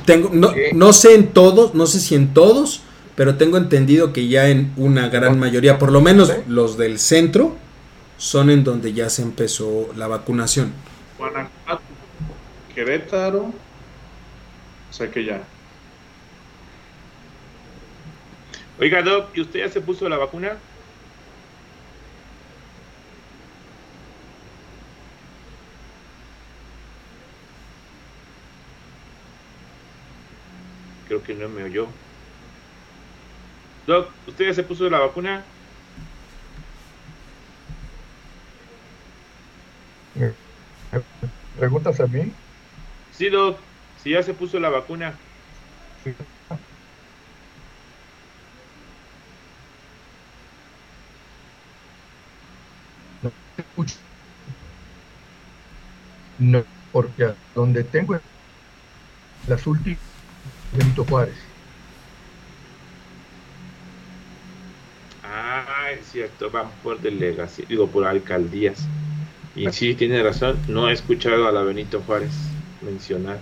[0.06, 2.82] Tengo, no, no sé en todos, no sé si en todos,
[3.16, 7.54] pero tengo entendido que ya en una gran mayoría, por lo menos los del centro,
[8.16, 10.72] son en donde ya se empezó la vacunación.
[11.18, 11.82] Guanajuato,
[12.74, 15.42] Querétaro, o sea que ya.
[18.76, 20.64] Oiga, Doc, ¿y usted ya se puso la vacuna?
[31.04, 31.94] Creo que no me oyó.
[33.86, 35.50] Doc, ¿usted ya se puso la vacuna?
[41.54, 42.36] ¿Preguntas a mí?
[43.08, 43.62] Sí, Doc,
[43.94, 45.20] si ya se puso la vacuna.
[56.38, 58.18] No, porque donde tengo
[59.46, 59.98] las últimas
[60.76, 61.34] Benito Juárez.
[65.22, 68.86] Ah, es cierto, van por delegación, digo, por alcaldías.
[69.56, 72.32] Y sí, tiene razón, no he escuchado a la Benito Juárez
[72.82, 73.38] mencionar.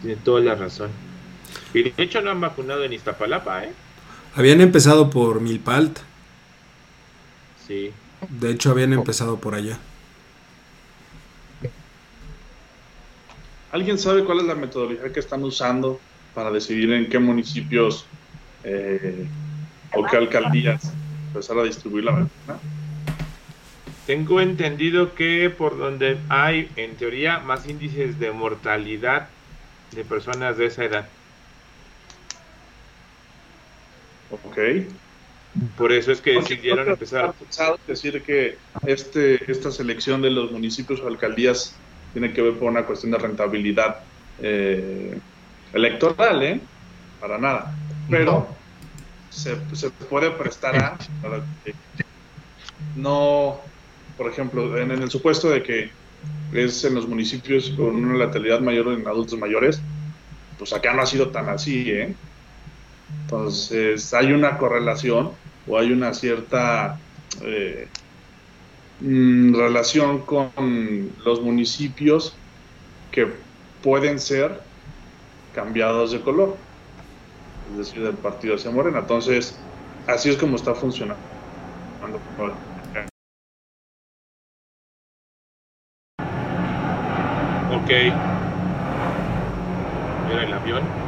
[0.00, 0.90] Tiene toda la razón.
[1.74, 3.72] Y de hecho no han vacunado en Iztapalapa, ¿eh?
[4.34, 5.98] Habían empezado por Milpalt.
[7.66, 7.92] Sí.
[8.28, 9.78] De hecho, habían empezado por allá.
[13.72, 16.00] ¿Alguien sabe cuál es la metodología que están usando
[16.34, 18.06] para decidir en qué municipios
[18.64, 19.26] eh,
[19.92, 20.92] o qué alcaldías
[21.28, 22.58] empezar a distribuir la vacuna?
[24.06, 29.28] Tengo entendido que por donde hay, en teoría, más índices de mortalidad
[29.92, 31.08] de personas de esa edad.
[34.30, 34.58] Ok.
[35.76, 37.32] Por eso es que decidieron empezar.
[37.32, 41.74] pensado decir que este, esta selección de los municipios o alcaldías
[42.12, 44.00] tiene que ver por una cuestión de rentabilidad
[44.40, 45.18] eh,
[45.72, 46.60] electoral, ¿eh?
[47.20, 47.74] Para nada.
[48.10, 48.48] Pero
[49.30, 51.74] se, se puede prestar a, para que
[52.94, 53.60] no,
[54.16, 55.90] por ejemplo, en, en el supuesto de que
[56.52, 59.80] es en los municipios con una letalidad mayor en adultos mayores,
[60.58, 62.14] pues acá no ha sido tan así, ¿eh?
[63.22, 65.30] Entonces, hay una correlación
[65.68, 66.98] o hay una cierta
[67.42, 67.88] eh,
[69.00, 70.50] mm, relación con
[71.24, 72.34] los municipios
[73.10, 73.28] que
[73.82, 74.60] pueden ser
[75.54, 76.56] cambiados de color,
[77.72, 79.00] es decir, del partido hacia Morena.
[79.00, 79.58] Entonces,
[80.06, 81.16] así es como está funcionando.
[87.72, 87.90] Ok.
[90.28, 91.05] Mira el avión.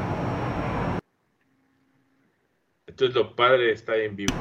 [2.98, 4.34] Esto es lo padre está en vivo.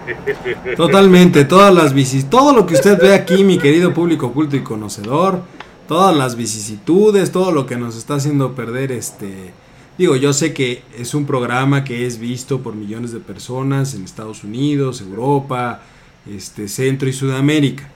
[0.78, 4.62] Totalmente, todas las vicis, todo lo que usted ve aquí, mi querido público oculto y
[4.62, 5.42] conocedor,
[5.86, 9.52] todas las vicisitudes, todo lo que nos está haciendo perder este
[9.98, 14.04] digo, yo sé que es un programa que es visto por millones de personas en
[14.04, 15.82] Estados Unidos, Europa,
[16.26, 17.90] este Centro y Sudamérica.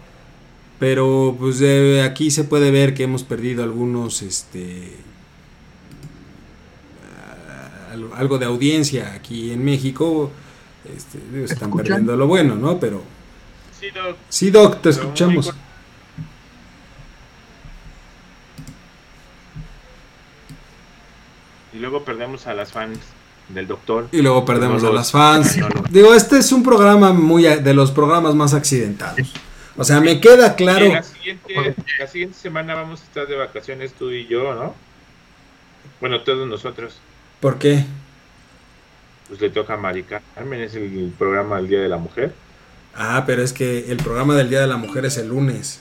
[0.78, 1.62] Pero pues
[2.04, 4.92] aquí se puede ver que hemos perdido algunos este
[8.14, 10.30] algo de audiencia aquí en México.
[10.84, 11.72] Este, están escuchan?
[11.76, 12.78] perdiendo lo bueno, ¿no?
[12.80, 13.02] Pero
[13.78, 14.16] Sí, Doc.
[14.28, 15.54] sí, Doc, te Pero escuchamos.
[21.72, 22.98] Y luego perdemos a las fans
[23.48, 24.08] del doctor.
[24.12, 25.56] Y luego perdemos a las fans.
[25.58, 25.82] no, no.
[25.90, 29.32] Digo, este es un programa muy a- de los programas más accidentados.
[29.76, 30.86] O sea, me queda claro.
[30.86, 34.74] Y la siguiente, la siguiente semana vamos a estar de vacaciones tú y yo, ¿no?
[36.00, 36.98] Bueno, todos nosotros.
[37.40, 37.84] ¿Por qué?
[39.28, 42.32] Pues le toca a Mari Carmen, es el programa del Día de la Mujer.
[42.94, 45.80] Ah, pero es que el programa del Día de la Mujer es el lunes.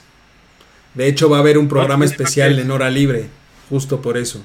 [0.94, 3.26] De hecho, va a haber un programa pues, especial en hora libre.
[3.68, 4.44] Justo por eso.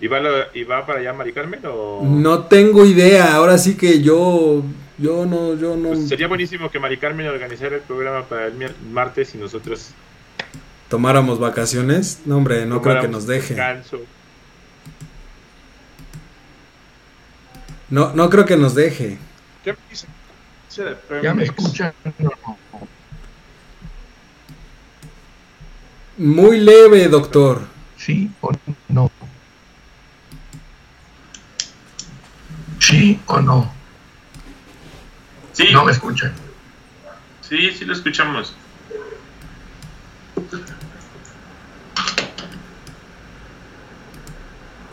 [0.00, 2.02] ¿Y va, la- y va para allá Mari Carmen o...?
[2.04, 3.34] No tengo idea.
[3.34, 4.62] Ahora sí que yo.
[4.98, 5.54] Yo no.
[5.54, 5.90] Yo no.
[5.90, 8.54] Pues sería buenísimo que Mari Carmen organizara el programa para el
[8.92, 9.90] martes y nosotros
[10.88, 12.20] Tomáramos vacaciones.
[12.26, 13.54] No, hombre, no creo que nos deje.
[13.54, 14.00] descanso.
[17.92, 19.18] No, no creo que nos deje.
[19.62, 20.08] ¿Qué me dicen?
[20.66, 21.48] Ese de ¿Ya me Pemex.
[21.50, 21.92] escuchan?
[26.16, 27.66] Muy leve, doctor.
[27.98, 28.50] ¿Sí o
[28.88, 29.10] no?
[32.78, 33.70] ¿Sí o no?
[35.52, 36.32] Sí, No me escuchan.
[37.42, 38.54] sí, sí lo escuchamos.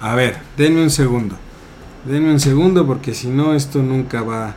[0.02, 1.38] A ver, denme un segundo.
[2.06, 4.56] Denme un segundo porque si no esto nunca va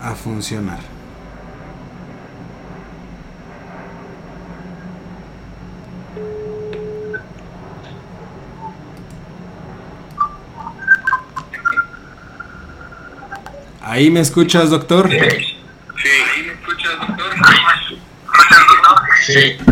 [0.00, 0.78] a funcionar.
[13.82, 15.10] ¿Ahí me escuchas, doctor?
[15.10, 15.16] Sí.
[15.16, 17.32] ¿Ahí me escuchas, doctor?
[19.26, 19.69] Sí.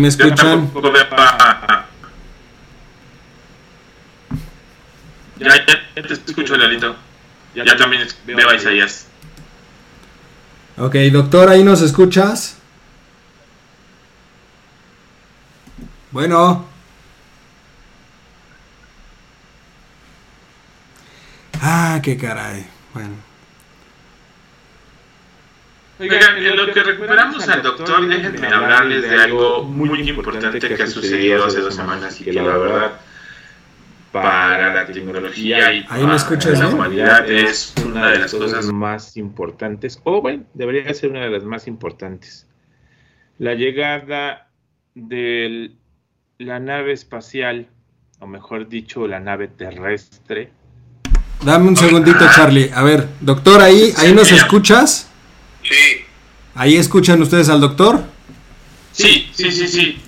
[0.00, 0.70] Me escuchan?
[5.38, 6.96] Ya, ya, ya te escucho, Lalito.
[7.54, 9.06] Ya también es- veo a Isaías.
[10.78, 12.56] Ok, doctor, ¿ahí nos escuchas?
[16.10, 16.66] Bueno.
[21.60, 22.66] Ah, qué caray.
[22.94, 23.29] Bueno.
[26.00, 30.86] Oigan, en lo que recuperamos al doctor, déjenme hablarles de algo muy importante que ha
[30.86, 32.92] sucedido hace dos semanas y que la verdad
[34.10, 38.66] para la tecnología y Ahí me para escuchas la humanidad es una de las cosas
[38.66, 42.46] más importantes, o bueno, debería ser una de las más importantes.
[43.38, 44.48] La llegada
[44.94, 45.72] de
[46.38, 47.68] la nave espacial,
[48.20, 50.50] o mejor dicho, la nave terrestre.
[51.44, 52.70] Dame un segundito, Charlie.
[52.74, 55.09] A ver, doctor, ¿ahí, ahí nos escuchas?
[55.70, 56.04] Sí.
[56.56, 58.04] ¿Ahí escuchan ustedes al doctor?
[58.92, 60.00] Sí, sí, sí, sí.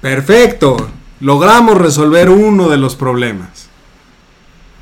[0.00, 0.92] Perfecto.
[1.20, 3.68] Logramos resolver uno de los problemas.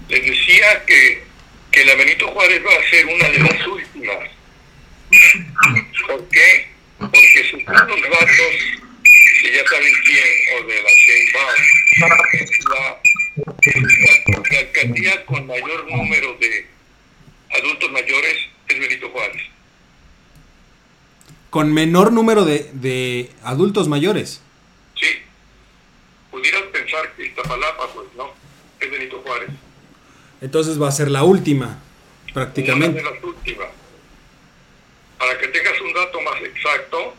[0.09, 1.24] Les decía que,
[1.70, 4.31] que la Benito Juárez va a ser una de las últimas.
[6.07, 6.68] ¿Por qué?
[6.98, 8.55] Porque según los datos,
[9.42, 10.24] que ya saben quién,
[10.55, 11.59] o de la Sheinbaum,
[12.01, 12.09] la,
[12.74, 16.66] la, la alcaldía con mayor número de
[17.51, 19.42] adultos mayores es Benito Juárez.
[21.50, 24.42] Con menor número de, de adultos mayores.
[24.94, 25.07] ¿Sí?
[26.31, 28.31] Pudieras pensar que Iztapalapa, pues no,
[28.81, 29.48] es Benito Juárez.
[30.40, 31.78] Entonces va a ser la última,
[32.35, 33.00] prácticamente.
[33.00, 33.68] Una de las últimas.
[35.18, 37.14] Para que tengas un dato más exacto,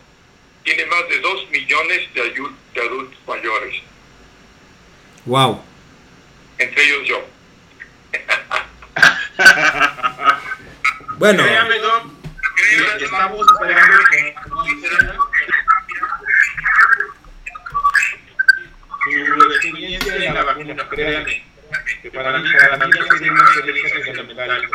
[0.64, 2.22] tiene más de 2 millones de,
[2.74, 3.82] de adultos mayores,
[5.26, 5.62] Wow.
[6.60, 7.18] entre ellos yo.
[11.20, 11.44] Bueno,
[12.98, 13.98] estamos esperando
[19.04, 21.44] Su experiencia en la vacuna, créanme,
[22.02, 24.70] que para mí, mí ha sido una experiencia fundamental.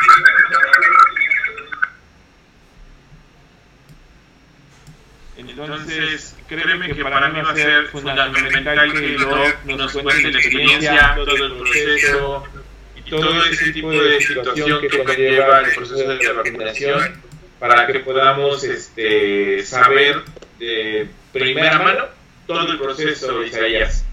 [5.39, 10.39] Entonces, créeme que para mí va a ser fundamental que el doc nos cuente la
[10.39, 12.64] experiencia, todo el proceso
[13.09, 17.23] todo ese tipo de situación que conlleva el proceso de vacunación
[17.59, 20.23] para que podamos este, saber
[20.59, 22.05] de primera mano
[22.47, 24.05] todo el proceso, Isaías,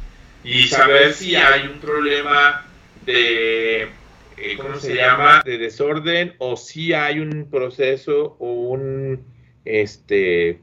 [0.44, 2.66] y saber si hay un problema
[3.06, 3.90] de,
[4.38, 9.26] eh, ¿cómo se llama?, de desorden o si hay un proceso o un,
[9.66, 10.60] este,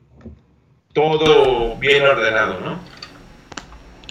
[0.93, 2.81] todo bien ordenado, ¿no?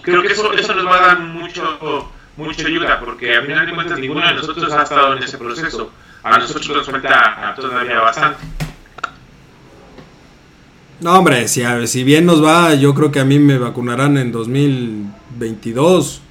[0.02, 3.74] Creo que eso, eso nos va a dar mucho, mucha ayuda, porque a final de
[3.76, 5.92] cuentas ninguno de nosotros ha estado en ese proceso.
[6.24, 8.40] A nosotros nos falta todavía bastante.
[11.00, 14.18] no hombre, si, a- si bien nos va, yo creo que a mí me vacunarán
[14.18, 16.22] en 2022.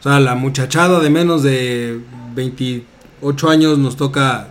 [0.00, 2.00] O sea, la muchachada de menos de
[2.34, 4.48] 28 años nos toca...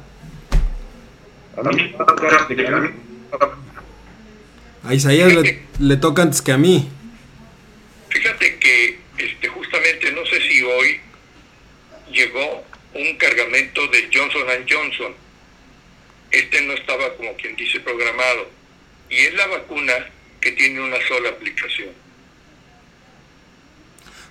[4.84, 6.88] A Isaías le, le toca antes que a mí.
[8.10, 10.99] Fíjate que este, justamente, no sé si hoy
[12.12, 15.13] llegó un cargamento de Johnson Johnson.
[16.32, 18.49] Este no estaba como quien dice programado.
[19.09, 19.93] Y es la vacuna
[20.41, 21.89] que tiene una sola aplicación.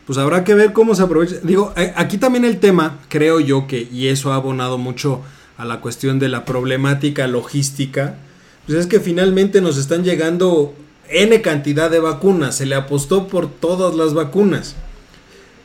[0.07, 1.37] Pues habrá que ver cómo se aprovecha.
[1.43, 5.25] Digo, eh, aquí también el tema, creo yo que, y eso ha abonado mucho
[5.57, 8.17] a la cuestión de la problemática logística,
[8.67, 10.75] pues es que finalmente nos están llegando
[11.09, 14.77] N cantidad de vacunas, se le apostó por todas las vacunas.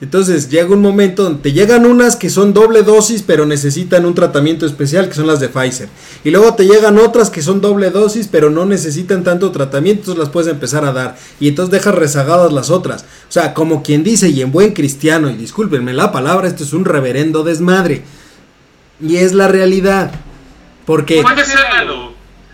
[0.02, 4.16] Entonces llega un momento donde te llegan unas que son doble dosis pero necesitan un
[4.16, 5.90] tratamiento especial, que son las de Pfizer.
[6.24, 10.20] Y luego te llegan otras que son doble dosis pero no necesitan tanto tratamiento, entonces
[10.20, 11.18] las puedes empezar a dar.
[11.40, 13.04] Y entonces dejas rezagadas las otras.
[13.30, 16.74] O sea, como quien dice y en buen cristiano, y discúlpenme la palabra, esto es
[16.74, 18.04] un reverendo desmadre.
[19.00, 20.12] Y es la realidad.
[20.86, 21.22] Porque...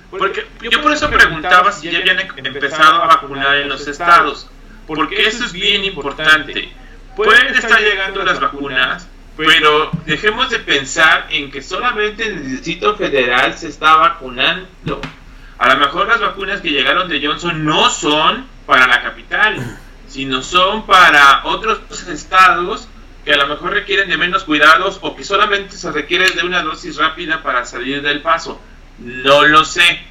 [0.10, 4.50] Porque yo por eso preguntaba si ya habían empezado a vacunar en los estados.
[4.86, 6.70] Porque eso es bien importante.
[7.18, 12.96] Pueden estar llegando las vacunas, Pero dejemos de pensar en que solamente en el Distrito
[12.96, 15.02] Federal se está vacunando.
[15.58, 20.44] A lo mejor las vacunas que llegaron de Johnson no son para la capital, sino
[20.44, 22.88] son para otros estados
[23.26, 26.62] que a lo mejor requieren de menos cuidados o que solamente se requiere de una
[26.62, 28.62] dosis rápida para salir del paso.
[29.00, 30.02] No lo sé,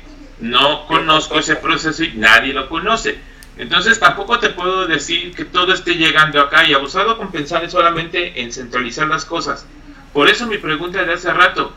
[0.40, 3.18] no conozco ese proceso y nadie lo conoce.
[3.56, 8.42] Entonces tampoco te puedo decir que todo esté llegando acá y abusado con pensar solamente
[8.42, 9.66] en centralizar las cosas.
[10.12, 11.74] Por eso mi pregunta de hace rato,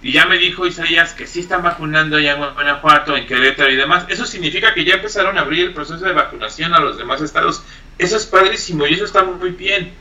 [0.00, 3.76] y ya me dijo Isaías que sí están vacunando ya en Guanajuato, en Querétaro y
[3.76, 7.20] demás, eso significa que ya empezaron a abrir el proceso de vacunación a los demás
[7.20, 7.62] estados.
[7.98, 9.92] Eso es padrísimo y eso está muy bien.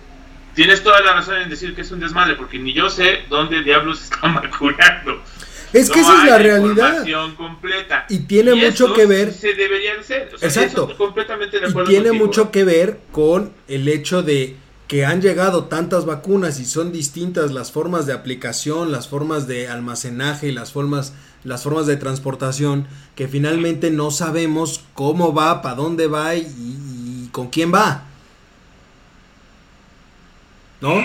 [0.53, 3.63] Tienes toda la razón en decir que es un desmadre, porque ni yo sé dónde
[3.63, 5.23] diablos están vacunando.
[5.73, 7.05] Es que esa es la realidad.
[7.35, 8.05] Completa.
[8.09, 9.33] Y tiene mucho que ver.
[9.33, 9.51] Se.
[10.41, 10.95] Exacto.
[10.97, 14.55] completamente de y tiene mucho que ver con el hecho de
[14.87, 19.67] que han llegado tantas vacunas y son distintas las formas de aplicación, las formas de
[19.67, 21.13] almacenaje y las formas,
[21.43, 27.29] las formas de transportación, que finalmente no sabemos cómo va, para dónde va y, y
[27.33, 28.05] con quién va.
[30.79, 31.03] ¿No?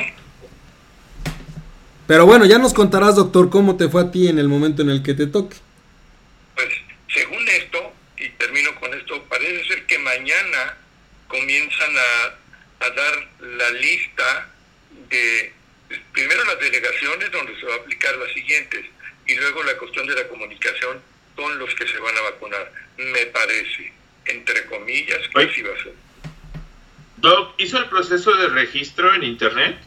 [2.07, 4.91] Pero bueno, ya nos contarás, doctor, cómo te fue a ti en el momento en
[4.91, 5.57] el que te toque.
[6.55, 6.69] Pues
[7.13, 10.77] según esto, y termino con esto, parece ser que mañana
[11.29, 14.49] comienzan a, a dar la lista
[15.09, 15.53] de,
[16.13, 18.85] primero las delegaciones donde se va a aplicar las siguientes,
[19.27, 21.01] y luego la cuestión de la comunicación
[21.37, 23.93] con los que se van a vacunar, me parece,
[24.27, 25.95] entre comillas, que así va a ser.
[27.19, 29.79] Doc, ¿hizo el proceso de registro en Internet?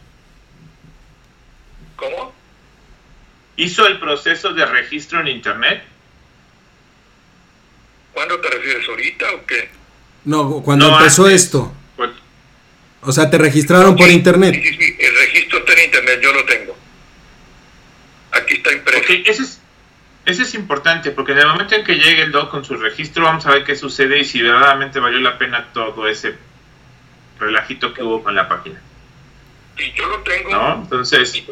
[1.95, 2.33] ¿Cómo?
[3.57, 5.83] ¿Hizo el proceso de registro en Internet?
[8.13, 8.87] ¿Cuándo te refieres?
[8.87, 9.69] ¿Ahorita o qué?
[10.25, 11.73] No, cuando empezó esto.
[11.95, 12.11] Pues,
[13.01, 14.55] o sea, te registraron por Internet.
[14.55, 16.77] Sí, sí, sí, el registro está en Internet, yo lo tengo.
[18.31, 18.99] Aquí está impreso.
[18.99, 19.61] Ok, ese es,
[20.25, 23.23] ese es importante, porque en el momento en que llegue el doc con su registro,
[23.23, 26.35] vamos a ver qué sucede y si verdaderamente valió la pena todo ese
[27.39, 28.81] relajito que hubo con la página.
[29.77, 30.49] Y yo lo tengo.
[30.49, 30.75] ¿No?
[30.83, 31.43] Entonces...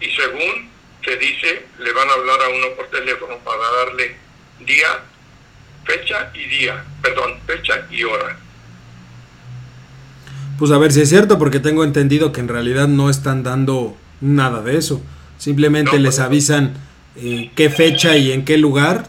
[0.00, 0.70] Y según
[1.04, 4.16] se dice, le van a hablar a uno por teléfono para darle
[4.60, 5.02] día,
[5.84, 8.38] fecha y día, perdón, fecha y hora.
[10.58, 13.96] Pues a ver si es cierto, porque tengo entendido que en realidad no están dando
[14.20, 15.02] nada de eso.
[15.38, 16.74] Simplemente les avisan
[17.16, 19.08] eh, qué fecha y en qué lugar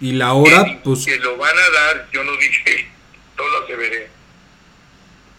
[0.00, 1.04] y la hora, pues...
[1.04, 2.88] Que lo van a dar, yo no dije,
[3.36, 4.08] todo se veré.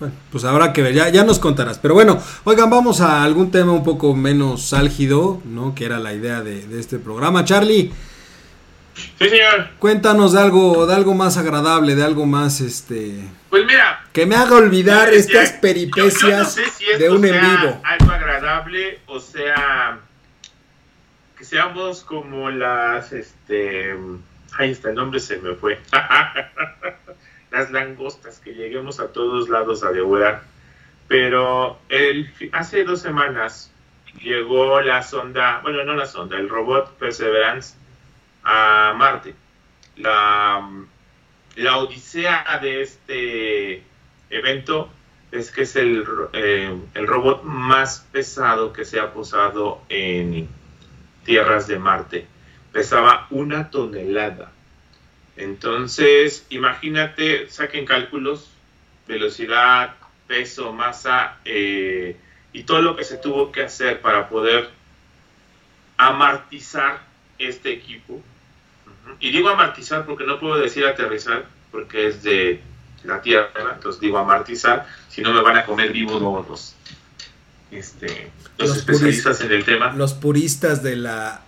[0.04, 1.80] Bueno, pues habrá que ver, ya, ya nos contarás.
[1.80, 5.74] Pero bueno, oigan, vamos a algún tema un poco menos álgido, ¿no?
[5.74, 7.46] Que era la idea de, de este programa.
[7.46, 7.90] Charlie.
[8.94, 9.70] Sí, señor.
[9.80, 13.24] Cuéntanos de algo, de algo más agradable, de algo más, este...
[13.50, 14.04] Pues mira.
[14.12, 17.62] Que me haga olvidar estas peripecias yo, yo no sé si de un sea en
[17.62, 17.82] vivo.
[17.86, 20.00] Algo agradable, o sea,
[21.38, 23.96] que seamos como las, este...
[24.60, 25.80] Ahí está, el nombre se me fue.
[27.54, 30.44] las langostas, que lleguemos a todos lados a devorar.
[31.08, 33.72] Pero el, hace dos semanas
[34.22, 37.76] llegó la sonda, bueno, no la sonda, el robot Perseverance
[38.44, 39.36] a Marte.
[39.98, 40.68] La,
[41.56, 43.84] la odisea de este
[44.32, 44.90] evento
[45.32, 50.50] es que es el, eh, el robot más pesado que se ha posado en
[51.24, 52.26] tierras de Marte.
[52.72, 54.52] Pesaba una tonelada.
[55.36, 58.50] Entonces, imagínate, saquen cálculos,
[59.08, 59.96] velocidad,
[60.28, 62.18] peso, masa eh,
[62.52, 64.70] y todo lo que se tuvo que hacer para poder
[65.98, 67.02] amartizar
[67.40, 68.22] este equipo.
[69.20, 72.62] Y digo amartizar porque no puedo decir aterrizar porque es de
[73.04, 76.76] la Tierra, entonces digo amartizar, si no me van a comer vivo todos los,
[77.72, 79.94] este, los, los especialistas puristas, en el tema.
[79.94, 81.42] Los puristas de la...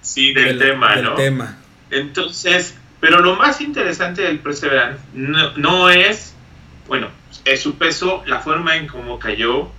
[0.00, 1.14] Sí, del de la, tema, del ¿no?
[1.14, 1.58] tema.
[1.90, 6.36] Entonces, pero lo más interesante del Perseverance no, es,
[6.86, 7.08] bueno,
[7.44, 9.72] es su peso, la forma en cómo cayó,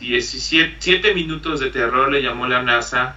[0.00, 3.16] 17 7 minutos de terror le llamó la NASA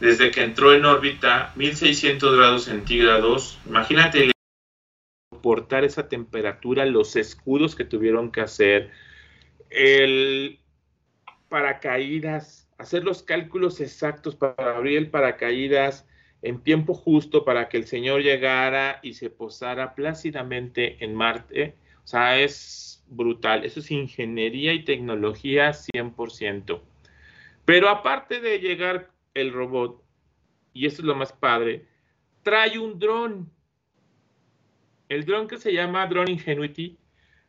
[0.00, 3.60] desde que entró en órbita, 1600 grados centígrados.
[3.64, 4.32] Imagínate
[5.32, 8.90] soportar esa temperatura, los escudos que tuvieron que hacer,
[9.70, 10.58] el
[11.48, 16.06] paracaídas, hacer los cálculos exactos para abrir el paracaídas
[16.42, 21.74] en tiempo justo para que el Señor llegara y se posara plácidamente en Marte.
[22.04, 23.64] O sea, es brutal.
[23.64, 26.80] Eso es ingeniería y tecnología 100%.
[27.64, 30.02] Pero aparte de llegar el robot,
[30.72, 31.86] y esto es lo más padre,
[32.42, 33.50] trae un dron.
[35.08, 36.96] El dron que se llama Drone Ingenuity,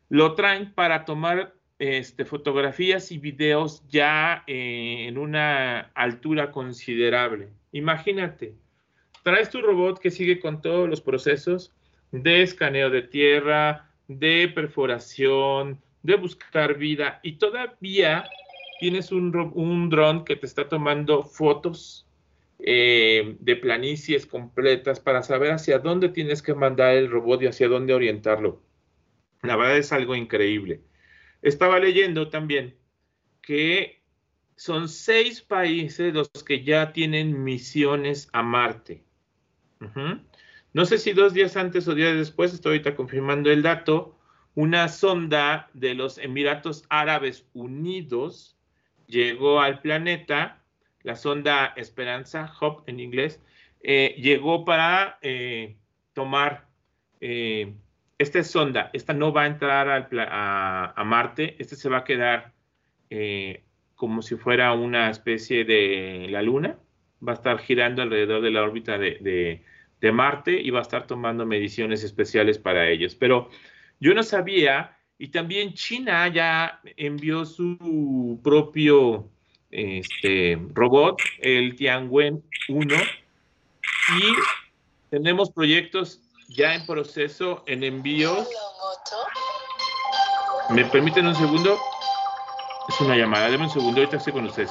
[0.08, 7.50] lo traen para tomar este, fotografías y videos ya eh, en una altura considerable.
[7.72, 8.54] Imagínate,
[9.28, 11.74] traes tu robot que sigue con todos los procesos
[12.12, 18.24] de escaneo de tierra, de perforación, de buscar vida y todavía
[18.80, 22.06] tienes un, un dron que te está tomando fotos
[22.58, 27.68] eh, de planicies completas para saber hacia dónde tienes que mandar el robot y hacia
[27.68, 28.62] dónde orientarlo.
[29.42, 30.80] La verdad es algo increíble.
[31.42, 32.78] Estaba leyendo también
[33.42, 34.02] que
[34.56, 39.04] son seis países los que ya tienen misiones a Marte.
[40.72, 44.16] No sé si dos días antes o días después, estoy ahorita confirmando el dato,
[44.54, 48.56] una sonda de los Emiratos Árabes Unidos
[49.06, 50.62] llegó al planeta,
[51.02, 53.40] la sonda Esperanza, Hop en inglés,
[53.82, 55.76] eh, llegó para eh,
[56.12, 56.66] tomar
[57.20, 57.74] eh,
[58.18, 62.52] esta sonda, esta no va a entrar a, Marte, este se va a quedar
[63.10, 63.62] eh,
[63.94, 66.78] como si fuera una especie de la Luna,
[67.26, 69.62] va a estar girando alrededor de la órbita de,
[70.12, 73.14] Marte y va a estar tomando mediciones especiales para ellos.
[73.14, 73.50] Pero
[74.00, 79.28] yo no sabía, y también China ya envió su propio
[79.70, 82.94] este, robot, el Tianwen 1,
[84.16, 84.22] y
[85.10, 88.48] tenemos proyectos ya en proceso, en envíos.
[90.70, 91.76] ¿Me permiten un segundo?
[92.88, 94.70] Es una llamada, denme un segundo, ahorita estoy con ustedes.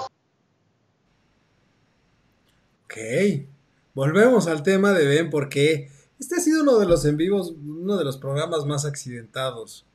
[3.93, 5.89] Volvemos al tema de Ben porque
[6.20, 9.86] este ha sido uno de los en vivos, uno de los programas más accidentados.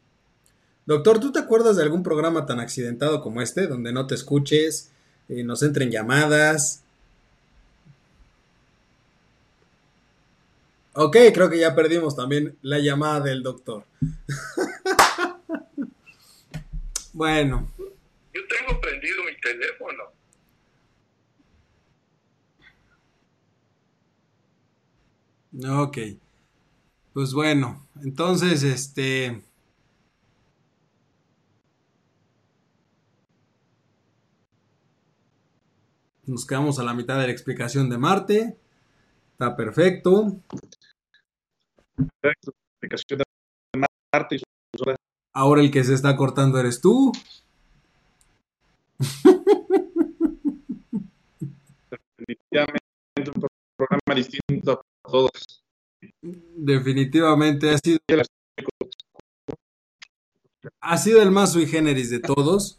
[0.86, 4.90] Doctor, ¿tú te acuerdas de algún programa tan accidentado como este, donde no te escuches,
[5.28, 6.82] eh, nos entren llamadas,
[10.94, 13.84] Ok, creo que ya perdimos también la llamada del doctor.
[17.14, 17.72] bueno.
[18.34, 20.12] Yo tengo prendido mi teléfono.
[25.61, 25.98] Ok.
[27.12, 29.42] Pues bueno, entonces este...
[36.24, 38.57] Nos quedamos a la mitad de la explicación de Marte.
[39.32, 40.36] Está perfecto.
[45.34, 47.12] Ahora el que se está cortando eres tú.
[52.18, 52.78] Definitivamente
[53.34, 53.46] un
[53.76, 54.41] programa distinto
[55.12, 55.30] todos.
[56.20, 57.98] Definitivamente ha sido,
[60.80, 62.78] ha sido el más sui generis de todos.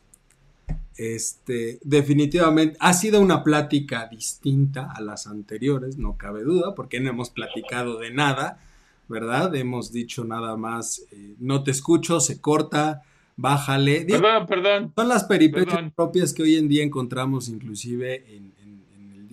[0.95, 7.09] Este, definitivamente ha sido una plática distinta a las anteriores, no cabe duda, porque no
[7.09, 8.59] hemos platicado de nada
[9.07, 9.55] ¿verdad?
[9.55, 13.03] Hemos dicho nada más, eh, no te escucho, se corta,
[13.36, 14.05] bájale.
[14.05, 14.93] Perdón, perdón.
[14.95, 18.62] Son las peripecias propias que hoy en día encontramos inclusive en, el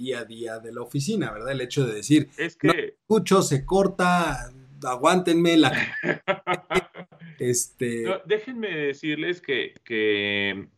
[0.00, 1.52] día a día de la oficina, ¿verdad?
[1.52, 2.68] El hecho de decir, es que...
[2.68, 4.50] no escucho, se corta,
[4.82, 5.72] aguántenme la...
[7.38, 8.06] este...
[8.24, 10.68] déjenme decirles que,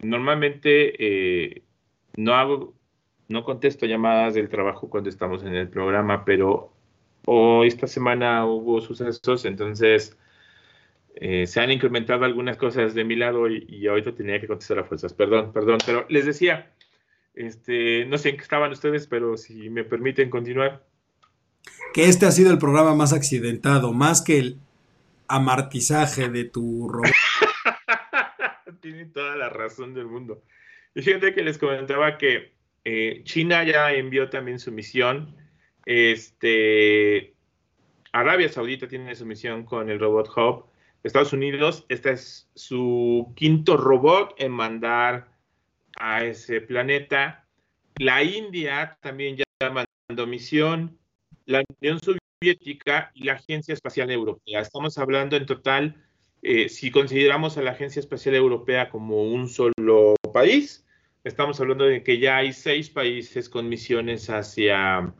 [0.00, 1.62] normalmente eh,
[2.16, 2.74] no hago,
[3.28, 6.72] no contesto llamadas del trabajo cuando estamos en el programa, pero
[7.26, 10.16] o esta semana hubo sucesos, entonces
[11.16, 14.84] eh, se han incrementado algunas cosas de mi lado y, ahorita tenía que contestar a
[14.84, 15.12] fuerzas.
[15.12, 16.72] Perdón, perdón, pero les decía,
[17.34, 20.84] este, no sé en qué estaban ustedes, pero si me permiten continuar.
[21.92, 24.58] Que este ha sido el programa más accidentado, más que el
[25.28, 27.10] amartizaje de tu robot.
[28.80, 30.42] Tienen toda la razón del mundo.
[30.94, 32.52] Y fíjate que les comentaba que
[32.84, 35.36] eh, China ya envió también su misión
[35.86, 37.34] este,
[38.12, 40.64] Arabia Saudita tiene su misión con el robot Hub.
[41.02, 45.28] Estados Unidos, este es su quinto robot en mandar
[45.96, 47.46] a ese planeta.
[47.96, 49.44] La India también ya
[50.08, 50.98] mandó misión.
[51.46, 54.60] La Unión Soviética y la Agencia Espacial Europea.
[54.60, 56.02] Estamos hablando en total,
[56.42, 60.86] eh, si consideramos a la Agencia Espacial Europea como un solo país,
[61.24, 65.12] estamos hablando de que ya hay seis países con misiones hacia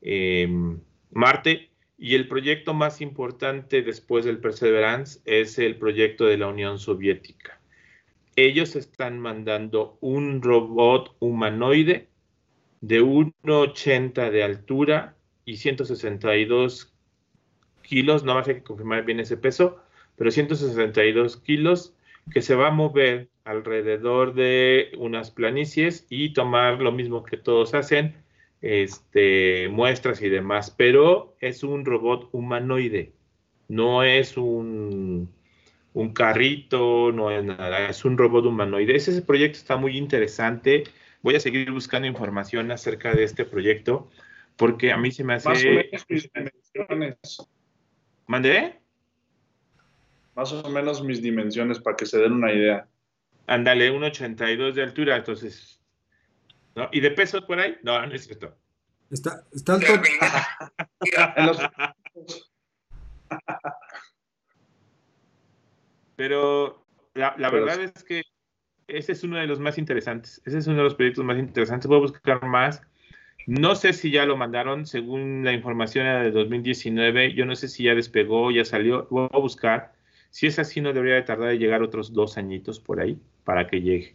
[0.00, 1.70] Em, Marte.
[1.98, 7.59] Y el proyecto más importante después del Perseverance es el proyecto de la Unión Soviética.
[8.42, 12.08] Ellos están mandando un robot humanoide
[12.80, 15.14] de 1,80 de altura
[15.44, 16.90] y 162
[17.82, 19.82] kilos, no más hay que confirmar bien ese peso,
[20.16, 21.94] pero 162 kilos
[22.32, 27.74] que se va a mover alrededor de unas planicies y tomar lo mismo que todos
[27.74, 28.24] hacen,
[28.62, 33.12] este, muestras y demás, pero es un robot humanoide,
[33.68, 35.30] no es un,
[36.00, 38.96] un carrito, no es nada, es un robot humanoide.
[38.96, 40.84] Ese proyecto está muy interesante.
[41.20, 44.08] Voy a seguir buscando información acerca de este proyecto
[44.56, 45.48] porque a mí se me hace...
[45.50, 47.18] Más o menos mis dimensiones.
[48.26, 48.80] ¿Mandé?
[50.34, 52.88] Más o menos mis dimensiones para que se den una idea.
[53.46, 55.82] Ándale, un 82 de altura, entonces...
[56.76, 56.88] ¿no?
[56.92, 57.76] ¿Y de peso por ahí?
[57.82, 58.56] No, no es cierto.
[59.10, 59.86] Está, está alto.
[61.36, 61.58] En los-
[66.20, 68.24] Pero la, la Pero verdad es que
[68.88, 70.42] ese es uno de los más interesantes.
[70.44, 71.88] Ese es uno de los proyectos más interesantes.
[71.88, 72.82] Voy a buscar más.
[73.46, 77.32] No sé si ya lo mandaron, según la información era de 2019.
[77.32, 79.08] Yo no sé si ya despegó, ya salió.
[79.10, 79.94] Voy a buscar.
[80.28, 83.66] Si es así, no debería de tardar de llegar otros dos añitos por ahí para
[83.66, 84.14] que llegue.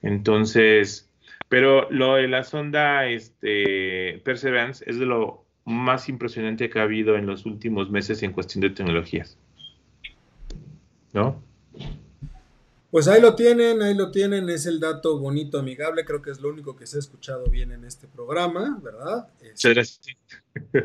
[0.00, 1.10] Entonces,
[1.48, 7.16] pero lo de la sonda este, Perseverance es de lo más impresionante que ha habido
[7.16, 9.40] en los últimos meses en cuestión de tecnologías.
[11.12, 11.42] ¿No?
[12.90, 16.40] Pues ahí lo tienen, ahí lo tienen, es el dato bonito, amigable, creo que es
[16.40, 19.28] lo único que se ha escuchado bien en este programa, ¿verdad?
[19.40, 20.00] Es- Muchas gracias.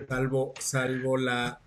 [0.07, 1.59] salvo, salvo la,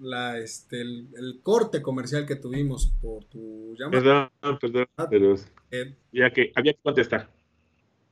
[0.00, 4.30] la este, el, el corte comercial que tuvimos por tu llamada.
[4.40, 5.34] Perdón, perdón, pero
[5.70, 7.28] Eh, ya que había que contestar.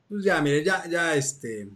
[0.09, 1.69] Pues ya, mire, ya, ya, este.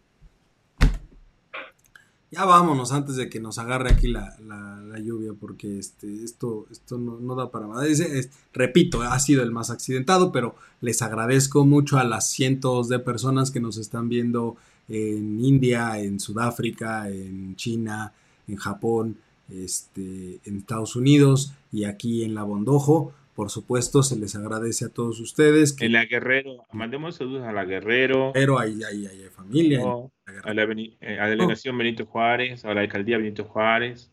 [2.33, 6.66] Ya vámonos antes de que nos agarre aquí la, la- la lluvia, porque este, esto,
[6.70, 7.85] esto no, no da para más.
[7.87, 12.89] Es- es- repito, ha sido el más accidentado, pero les agradezco mucho a las cientos
[12.89, 14.57] de personas que nos están viendo
[14.89, 18.12] en India, en Sudáfrica, en China,
[18.47, 19.16] en Japón,
[19.49, 23.12] este, en Estados Unidos y aquí en La Bondojo.
[23.41, 25.72] Por supuesto, se les agradece a todos ustedes.
[25.72, 29.78] Que, En la Guerrero, mandemos saludos a la Guerrero, pero hay, hay, hay familia.
[29.78, 34.11] la a la, eh, a la delegación Benito Juárez, a la alcaldía Benito Juárez,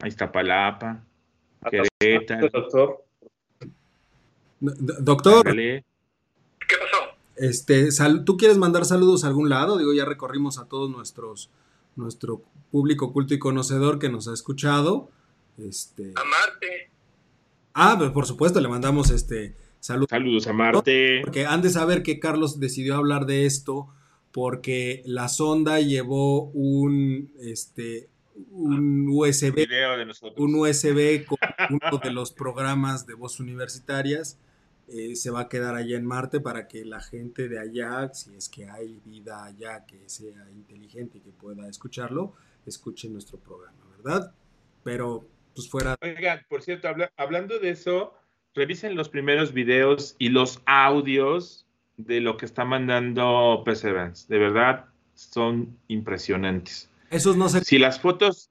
[0.00, 1.04] a Iztapalapa,
[2.00, 3.04] Querétaro, doctor.
[4.58, 5.54] Do- Doctor.
[5.54, 5.84] ¿Qué
[6.68, 7.14] pasó?
[7.36, 9.78] este, sal- ¿tú quieres mandar saludos a algún lado?
[9.78, 11.48] Digo, ya recorrimos a todos nuestros,
[11.94, 15.10] nuestro público culto y conocedor que nos ha escuchado.
[15.58, 16.90] Este, A Marte.
[17.74, 20.08] Ah, pues, por supuesto, le mandamos este saludos.
[20.10, 21.20] saludos a Marte.
[21.22, 23.88] Porque han de saber que Carlos decidió hablar de esto
[24.32, 28.08] porque la sonda llevó un, este,
[28.50, 30.34] un USB Video de nosotros.
[30.38, 31.38] un USB con
[31.70, 34.38] uno de los programas de voz universitarias.
[34.88, 38.34] eh, se va a quedar allá en Marte para que la gente de allá, si
[38.34, 42.34] es que hay vida allá que sea inteligente y que pueda escucharlo,
[42.66, 44.34] escuche nuestro programa, ¿verdad?
[44.82, 45.96] Pero, pues fuera.
[46.02, 48.14] Oigan, por cierto, habla- hablando de eso,
[48.54, 54.26] revisen los primeros videos y los audios de lo que está mandando Perseverance.
[54.28, 56.90] De verdad, son impresionantes.
[57.10, 57.62] Esos no se.
[57.64, 58.50] Si las fotos,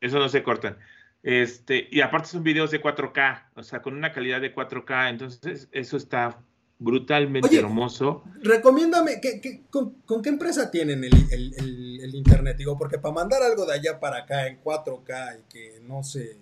[0.00, 0.76] eso no se cortan.
[1.22, 5.68] Este, y aparte son videos de 4K, o sea, con una calidad de 4K, entonces
[5.72, 6.38] eso está
[6.80, 8.24] brutalmente Oye, hermoso.
[8.42, 12.56] Recomiéndame, ¿qué, qué- con, con qué empresa tienen el, el- el- el internet?
[12.56, 16.36] Digo, porque para mandar algo de allá para acá en 4K y que no sé,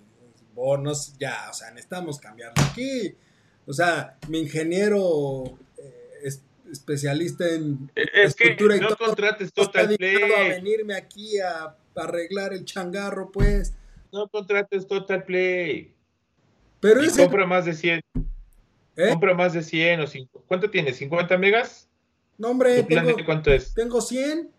[0.55, 3.15] bonos, ya, o sea, necesitamos cambiarlo aquí.
[3.67, 5.45] O sea, mi ingeniero
[5.77, 10.37] eh, es- especialista en Eh, Es que estructura y no todo, contrates Total dedicado a
[10.39, 13.75] Play, venirme aquí a, a arreglar el changarro, pues.
[14.13, 15.93] no contrates Total Play.
[16.81, 18.01] Pero Y ese, compra más de 100,
[18.99, 19.09] ¿eh?
[19.11, 20.45] compra más de 100 o 5.
[20.47, 21.01] ¿Cuánto tienes?
[21.01, 21.89] ¿50 megas?
[22.37, 23.73] No, hombre, ¿Tu plan tengo, de cuánto es?
[23.75, 24.51] tengo 100.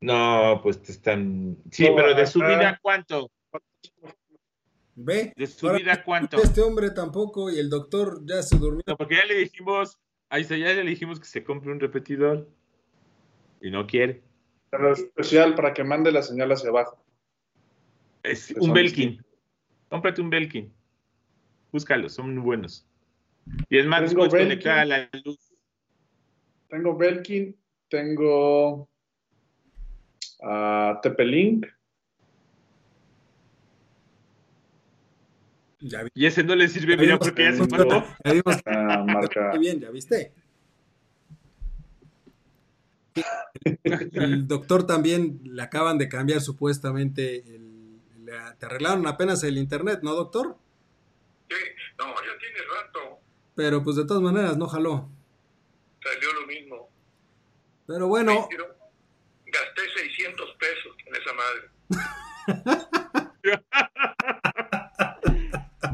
[0.00, 1.56] No, pues te están...
[1.70, 3.30] Sí, No, pero de subida, ¿cuánto?
[4.94, 5.32] Ve.
[5.36, 6.36] ¿De subida cuánto?
[6.42, 8.82] Este hombre tampoco y el doctor ya se durmió.
[8.86, 9.98] No, porque ya le dijimos,
[10.28, 12.48] ahí está, ya le dijimos que se compre un repetidor.
[13.60, 14.22] Y no quiere.
[14.70, 17.02] Pero especial para que mande la señal hacia abajo.
[18.22, 19.10] Es Que un Belkin.
[19.10, 19.32] distintos.
[19.88, 20.72] Cómprate un Belkin.
[21.72, 22.86] Búscalos, son muy buenos.
[23.70, 24.48] Y es más, Tengo puedes Belkin.
[24.48, 25.38] conectar a la luz.
[26.68, 27.56] Tengo Belkin,
[27.88, 28.88] tengo
[30.42, 31.66] a Tepelink,
[35.84, 38.04] Ya vi- Y ese no le sirve, ya mira, porque ya se mató.
[38.24, 40.32] ya vimos a marca Muy bien, ¿ya viste?
[44.12, 50.00] El doctor también le acaban de cambiar supuestamente el, le- te arreglaron apenas el internet,
[50.04, 50.56] ¿no, doctor?
[51.52, 51.64] Sí,
[51.98, 53.20] no, ya tiene rato.
[53.54, 55.08] Pero pues de todas maneras no jaló.
[56.02, 56.90] Salió lo mismo.
[57.86, 58.74] Pero bueno, Pero
[59.46, 61.70] gasté 600 pesos en esa madre.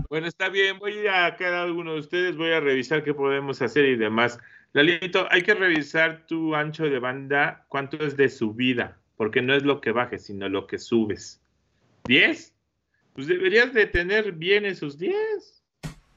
[0.08, 3.12] Bueno, está bien, voy a ir a cada uno de ustedes, voy a revisar qué
[3.12, 4.38] podemos hacer y demás.
[4.72, 9.64] Lalito, hay que revisar tu ancho de banda, cuánto es de subida, porque no es
[9.64, 11.42] lo que bajes, sino lo que subes.
[12.04, 12.52] ¿10?
[13.18, 15.16] Pues deberías de tener bien esos 10.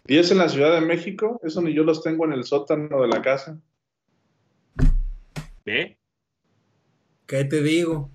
[0.06, 3.08] 10 en la Ciudad de México, eso ni yo los tengo en el sótano de
[3.08, 3.60] la casa.
[5.66, 5.98] ¿Ve?
[7.26, 8.12] ¿Qué te digo?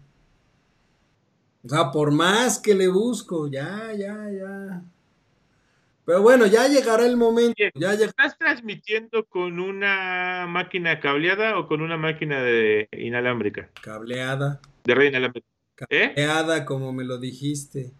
[1.64, 4.84] O sea, por más que le busco, ya, ya, ya.
[6.05, 7.55] Pero bueno, ya llegará el momento.
[7.61, 13.68] Oye, Ya lleg- ¿Estás transmitiendo con una máquina cableada o con una máquina de inalámbrica?
[13.82, 14.61] Cableada.
[14.84, 15.49] De red inalámbrica.
[15.91, 16.12] ¿Eh?
[16.14, 17.91] Cableada, como me lo dijiste.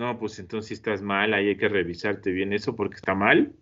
[0.00, 3.52] No, pues entonces estás mal, ahí hay que revisarte bien eso porque está mal.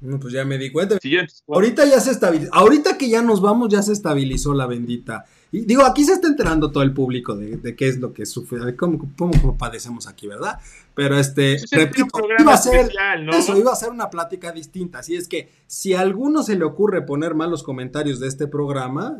[0.00, 0.98] No, pues ya me di cuenta.
[1.46, 2.52] Ahorita ya se estabilizó.
[2.52, 5.26] Ahorita que ya nos vamos, ya se estabilizó la bendita.
[5.52, 8.26] Y digo, aquí se está enterando todo el público de, de qué es lo que
[8.26, 10.58] sufre, cómo, cómo, cómo padecemos aquí, ¿verdad?
[10.96, 12.80] Pero este, repito, iba a ser.
[12.80, 13.32] especial, ¿no?
[13.34, 14.98] Eso iba a ser una plática distinta.
[14.98, 19.18] Así es que, si a alguno se le ocurre poner malos comentarios de este programa,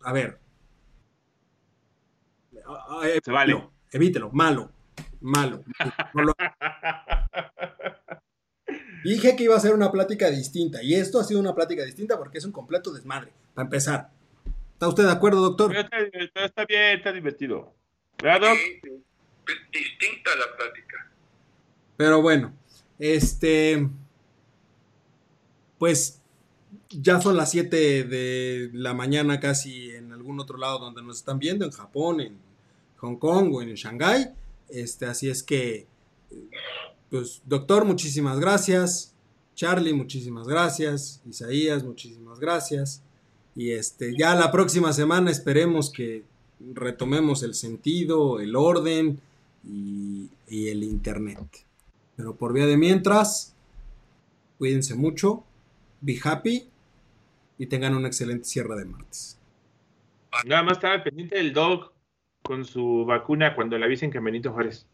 [0.00, 0.40] a ver.
[3.22, 3.52] Se vale.
[3.52, 4.30] evítelo, Evítelo,
[5.22, 5.92] malo, malo.
[6.14, 6.34] No lo-
[9.04, 10.82] Dije que iba a ser una plática distinta.
[10.82, 13.32] Y esto ha sido una plática distinta porque es un completo desmadre.
[13.54, 14.10] Para empezar.
[14.74, 15.74] ¿Está usted de acuerdo, doctor?
[15.76, 15.98] Está,
[16.44, 17.74] está bien, está divertido.
[18.22, 18.54] ¿Verdad,
[19.72, 21.10] distinta la plática.
[21.96, 22.52] Pero bueno,
[22.98, 23.88] este.
[25.78, 26.20] Pues
[26.90, 31.38] ya son las 7 de la mañana casi en algún otro lado donde nos están
[31.40, 32.38] viendo, en Japón, en
[32.98, 34.30] Hong Kong o en Shanghái.
[34.72, 35.86] Este, así es que,
[37.10, 39.14] pues, doctor, muchísimas gracias.
[39.54, 41.22] Charlie, muchísimas gracias.
[41.28, 43.02] Isaías, muchísimas gracias.
[43.54, 46.24] Y este, ya la próxima semana esperemos que
[46.72, 49.20] retomemos el sentido, el orden
[49.64, 51.66] y, el internet.
[52.16, 53.54] Pero por vía de mientras,
[54.58, 55.44] cuídense mucho,
[56.00, 56.68] be happy
[57.58, 59.38] y tengan un excelente cierre de martes.
[60.46, 61.92] Nada más estaba pendiente del Doc
[62.42, 64.86] con su vacuna cuando le avisen que Benito Juárez.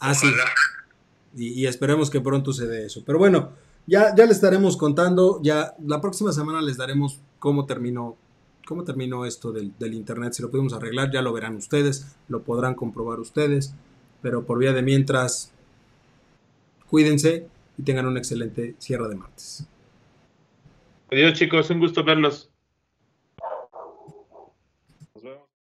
[0.00, 0.28] Ah, sí.
[1.36, 3.02] Y, y esperemos que pronto se dé eso.
[3.04, 3.50] Pero bueno,
[3.86, 8.16] ya, ya les estaremos contando, ya la próxima semana les daremos cómo terminó,
[8.66, 10.32] cómo terminó esto del, del internet.
[10.32, 13.74] Si lo pudimos arreglar, ya lo verán ustedes, lo podrán comprobar ustedes.
[14.20, 15.52] Pero por vía de mientras,
[16.88, 19.66] cuídense y tengan un excelente cierre de martes.
[21.10, 22.47] Adiós, chicos, un gusto verlos.